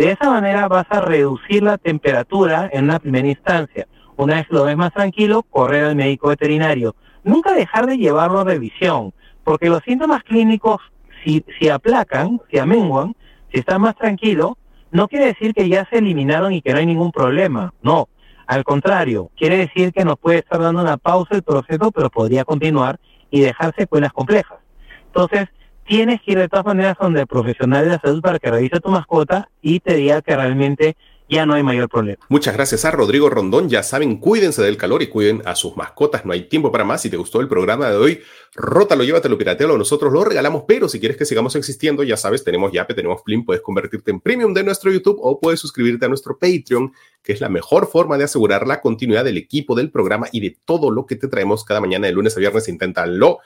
De 0.00 0.12
esa 0.12 0.30
manera 0.30 0.66
vas 0.66 0.86
a 0.88 1.02
reducir 1.02 1.62
la 1.62 1.76
temperatura 1.76 2.70
en 2.72 2.84
una 2.84 2.98
primera 2.98 3.28
instancia. 3.28 3.86
Una 4.16 4.36
vez 4.36 4.48
que 4.48 4.54
lo 4.54 4.64
ves 4.64 4.74
más 4.74 4.94
tranquilo, 4.94 5.42
correr 5.42 5.84
al 5.84 5.94
médico 5.94 6.28
veterinario. 6.28 6.96
Nunca 7.22 7.52
dejar 7.52 7.86
de 7.86 7.98
llevarlo 7.98 8.40
a 8.40 8.44
revisión, 8.44 9.12
porque 9.44 9.68
los 9.68 9.82
síntomas 9.82 10.22
clínicos, 10.22 10.80
si, 11.22 11.44
si 11.58 11.68
aplacan, 11.68 12.40
si 12.50 12.58
amenguan, 12.58 13.14
si 13.52 13.58
está 13.58 13.78
más 13.78 13.94
tranquilo, 13.94 14.56
no 14.90 15.06
quiere 15.06 15.26
decir 15.26 15.52
que 15.52 15.68
ya 15.68 15.86
se 15.90 15.98
eliminaron 15.98 16.54
y 16.54 16.62
que 16.62 16.72
no 16.72 16.78
hay 16.78 16.86
ningún 16.86 17.12
problema. 17.12 17.74
No, 17.82 18.08
al 18.46 18.64
contrario, 18.64 19.30
quiere 19.36 19.58
decir 19.58 19.92
que 19.92 20.06
nos 20.06 20.18
puede 20.18 20.38
estar 20.38 20.62
dando 20.62 20.80
una 20.80 20.96
pausa 20.96 21.34
el 21.34 21.42
proceso, 21.42 21.92
pero 21.92 22.08
podría 22.08 22.46
continuar 22.46 22.98
y 23.30 23.40
dejar 23.40 23.74
secuelas 23.76 24.14
complejas. 24.14 24.60
Entonces, 25.08 25.50
tienes 25.86 26.20
que 26.22 26.32
ir 26.32 26.38
de 26.38 26.48
todas 26.48 26.66
maneras 26.66 26.96
donde 27.00 27.20
el 27.20 27.26
profesional 27.26 27.84
de 27.84 27.90
la 27.90 28.00
salud 28.00 28.20
para 28.20 28.38
que 28.38 28.50
revise 28.50 28.80
tu 28.80 28.90
mascota 28.90 29.48
y 29.60 29.80
te 29.80 29.94
diga 29.94 30.22
que 30.22 30.36
realmente 30.36 30.96
ya 31.30 31.46
no 31.46 31.54
hay 31.54 31.62
mayor 31.62 31.88
problema. 31.88 32.18
Muchas 32.28 32.54
gracias 32.54 32.84
a 32.84 32.90
Rodrigo 32.90 33.30
Rondón. 33.30 33.68
Ya 33.68 33.84
saben, 33.84 34.16
cuídense 34.16 34.62
del 34.62 34.76
calor 34.76 35.00
y 35.00 35.06
cuiden 35.06 35.42
a 35.44 35.54
sus 35.54 35.76
mascotas. 35.76 36.26
No 36.26 36.32
hay 36.32 36.48
tiempo 36.48 36.72
para 36.72 36.84
más. 36.84 37.02
Si 37.02 37.08
te 37.08 37.16
gustó 37.16 37.40
el 37.40 37.46
programa 37.46 37.88
de 37.88 37.96
hoy, 37.96 38.20
rótalo, 38.54 39.04
llévatelo, 39.04 39.38
piratealo. 39.38 39.78
Nosotros 39.78 40.12
lo 40.12 40.24
regalamos, 40.24 40.64
pero 40.66 40.88
si 40.88 40.98
quieres 40.98 41.16
que 41.16 41.24
sigamos 41.24 41.54
existiendo, 41.54 42.02
ya 42.02 42.16
sabes, 42.16 42.42
tenemos 42.42 42.72
Yape, 42.72 42.94
tenemos 42.94 43.22
Plim. 43.22 43.44
Puedes 43.44 43.62
convertirte 43.62 44.10
en 44.10 44.20
premium 44.20 44.52
de 44.52 44.64
nuestro 44.64 44.90
YouTube 44.90 45.18
o 45.22 45.38
puedes 45.38 45.60
suscribirte 45.60 46.06
a 46.06 46.08
nuestro 46.08 46.36
Patreon, 46.36 46.92
que 47.22 47.32
es 47.32 47.40
la 47.40 47.48
mejor 47.48 47.86
forma 47.86 48.18
de 48.18 48.24
asegurar 48.24 48.66
la 48.66 48.80
continuidad 48.80 49.24
del 49.24 49.36
equipo 49.36 49.76
del 49.76 49.92
programa 49.92 50.26
y 50.32 50.40
de 50.40 50.56
todo 50.64 50.90
lo 50.90 51.06
que 51.06 51.14
te 51.14 51.28
traemos 51.28 51.64
cada 51.64 51.80
mañana 51.80 52.08
de 52.08 52.12
lunes 52.12 52.36
a 52.36 52.40
viernes. 52.40 52.68
Inténtalo. 52.68 53.38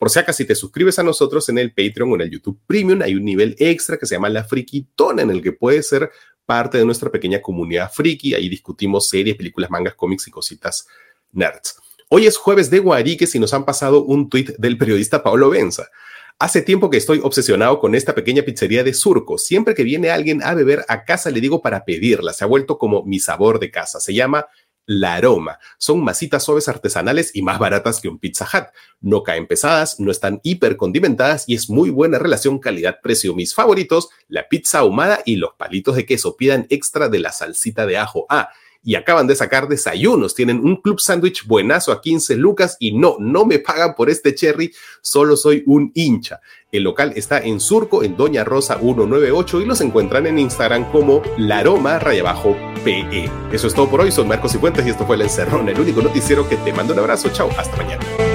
Por 0.00 0.08
si 0.08 0.18
acaso, 0.18 0.38
si 0.38 0.46
te 0.46 0.54
suscribes 0.54 0.98
a 0.98 1.02
nosotros 1.02 1.46
en 1.50 1.58
el 1.58 1.74
Patreon 1.74 2.10
o 2.10 2.14
en 2.14 2.22
el 2.22 2.30
YouTube 2.30 2.58
Premium, 2.66 3.02
hay 3.02 3.14
un 3.14 3.22
nivel 3.22 3.54
extra 3.58 3.98
que 3.98 4.06
se 4.06 4.14
llama 4.14 4.30
la 4.30 4.44
Frikitona, 4.44 5.20
en 5.20 5.28
el 5.28 5.42
que 5.42 5.52
puedes 5.52 5.90
ser 5.90 6.10
parte 6.46 6.78
de 6.78 6.86
nuestra 6.86 7.10
pequeña 7.10 7.42
comunidad 7.42 7.92
friki. 7.92 8.32
Ahí 8.32 8.48
discutimos 8.48 9.10
series, 9.10 9.36
películas, 9.36 9.68
mangas, 9.68 9.94
cómics 9.96 10.26
y 10.26 10.30
cositas 10.30 10.86
nerds. 11.32 11.76
Hoy 12.08 12.26
es 12.26 12.38
jueves 12.38 12.70
de 12.70 12.78
Guariques 12.78 13.34
y 13.34 13.38
nos 13.38 13.52
han 13.52 13.66
pasado 13.66 14.02
un 14.02 14.30
tuit 14.30 14.56
del 14.56 14.78
periodista 14.78 15.22
Pablo 15.22 15.50
Benza. 15.50 15.90
Hace 16.38 16.62
tiempo 16.62 16.88
que 16.88 16.96
estoy 16.96 17.20
obsesionado 17.22 17.78
con 17.78 17.94
esta 17.94 18.14
pequeña 18.14 18.42
pizzería 18.42 18.82
de 18.82 18.94
Surco. 18.94 19.36
Siempre 19.36 19.74
que 19.74 19.84
viene 19.84 20.08
alguien 20.08 20.42
a 20.42 20.54
beber 20.54 20.82
a 20.88 21.04
casa 21.04 21.30
le 21.30 21.42
digo 21.42 21.60
para 21.60 21.84
pedirla. 21.84 22.32
Se 22.32 22.44
ha 22.44 22.46
vuelto 22.46 22.78
como 22.78 23.04
mi 23.04 23.20
sabor 23.20 23.60
de 23.60 23.70
casa. 23.70 24.00
Se 24.00 24.14
llama 24.14 24.46
La 24.86 25.14
Aroma. 25.14 25.58
Son 25.78 26.02
masitas 26.02 26.44
suaves 26.44 26.68
artesanales 26.68 27.30
y 27.34 27.42
más 27.42 27.58
baratas 27.58 28.00
que 28.00 28.08
un 28.08 28.18
Pizza 28.18 28.44
Hut. 28.52 28.68
No 29.00 29.22
caen 29.22 29.46
pesadas, 29.46 30.00
no 30.00 30.10
están 30.10 30.40
hiper 30.42 30.76
condimentadas 30.76 31.44
y 31.46 31.54
es 31.54 31.70
muy 31.70 31.90
buena 31.90 32.18
relación 32.18 32.58
calidad-precio. 32.58 33.34
Mis 33.34 33.54
favoritos, 33.54 34.08
la 34.28 34.48
pizza 34.48 34.80
ahumada 34.80 35.20
y 35.24 35.36
los 35.36 35.52
palitos 35.54 35.96
de 35.96 36.06
queso. 36.06 36.36
Pidan 36.36 36.66
extra 36.70 37.08
de 37.08 37.20
la 37.20 37.32
salsita 37.32 37.86
de 37.86 37.98
ajo. 37.98 38.26
Ah, 38.28 38.50
y 38.82 38.94
acaban 38.94 39.26
de 39.26 39.36
sacar 39.36 39.68
desayunos. 39.68 40.34
Tienen 40.34 40.60
un 40.60 40.76
club 40.76 41.00
sándwich 41.00 41.46
buenazo 41.46 41.92
a 41.92 42.00
15 42.00 42.36
lucas 42.36 42.76
y 42.80 42.92
no, 42.92 43.16
no 43.18 43.44
me 43.44 43.58
pagan 43.58 43.94
por 43.94 44.10
este 44.10 44.34
cherry, 44.34 44.72
solo 45.02 45.36
soy 45.36 45.62
un 45.66 45.90
hincha. 45.94 46.40
El 46.72 46.84
local 46.84 47.12
está 47.16 47.40
en 47.40 47.58
Surco, 47.60 48.04
en 48.04 48.16
Doña 48.16 48.44
Rosa 48.44 48.78
198 48.78 49.60
y 49.60 49.66
los 49.66 49.80
encuentran 49.80 50.26
en 50.26 50.38
Instagram 50.38 50.90
como 50.92 51.20
Laroma 51.36 51.98
Rayabajo 51.98 52.56
PE. 52.84 53.28
Eso 53.52 53.66
es 53.66 53.74
todo 53.74 53.90
por 53.90 54.00
hoy, 54.00 54.12
soy 54.12 54.24
Marcos 54.24 54.52
Cifuentes 54.52 54.86
y 54.86 54.90
esto 54.90 55.06
fue 55.06 55.16
El 55.16 55.22
Encerrón, 55.22 55.68
el 55.68 55.80
único 55.80 56.00
noticiero 56.00 56.48
que 56.48 56.56
te 56.56 56.72
manda 56.72 56.94
un 56.94 57.00
abrazo. 57.00 57.28
Chao, 57.30 57.50
hasta 57.58 57.76
mañana. 57.76 58.29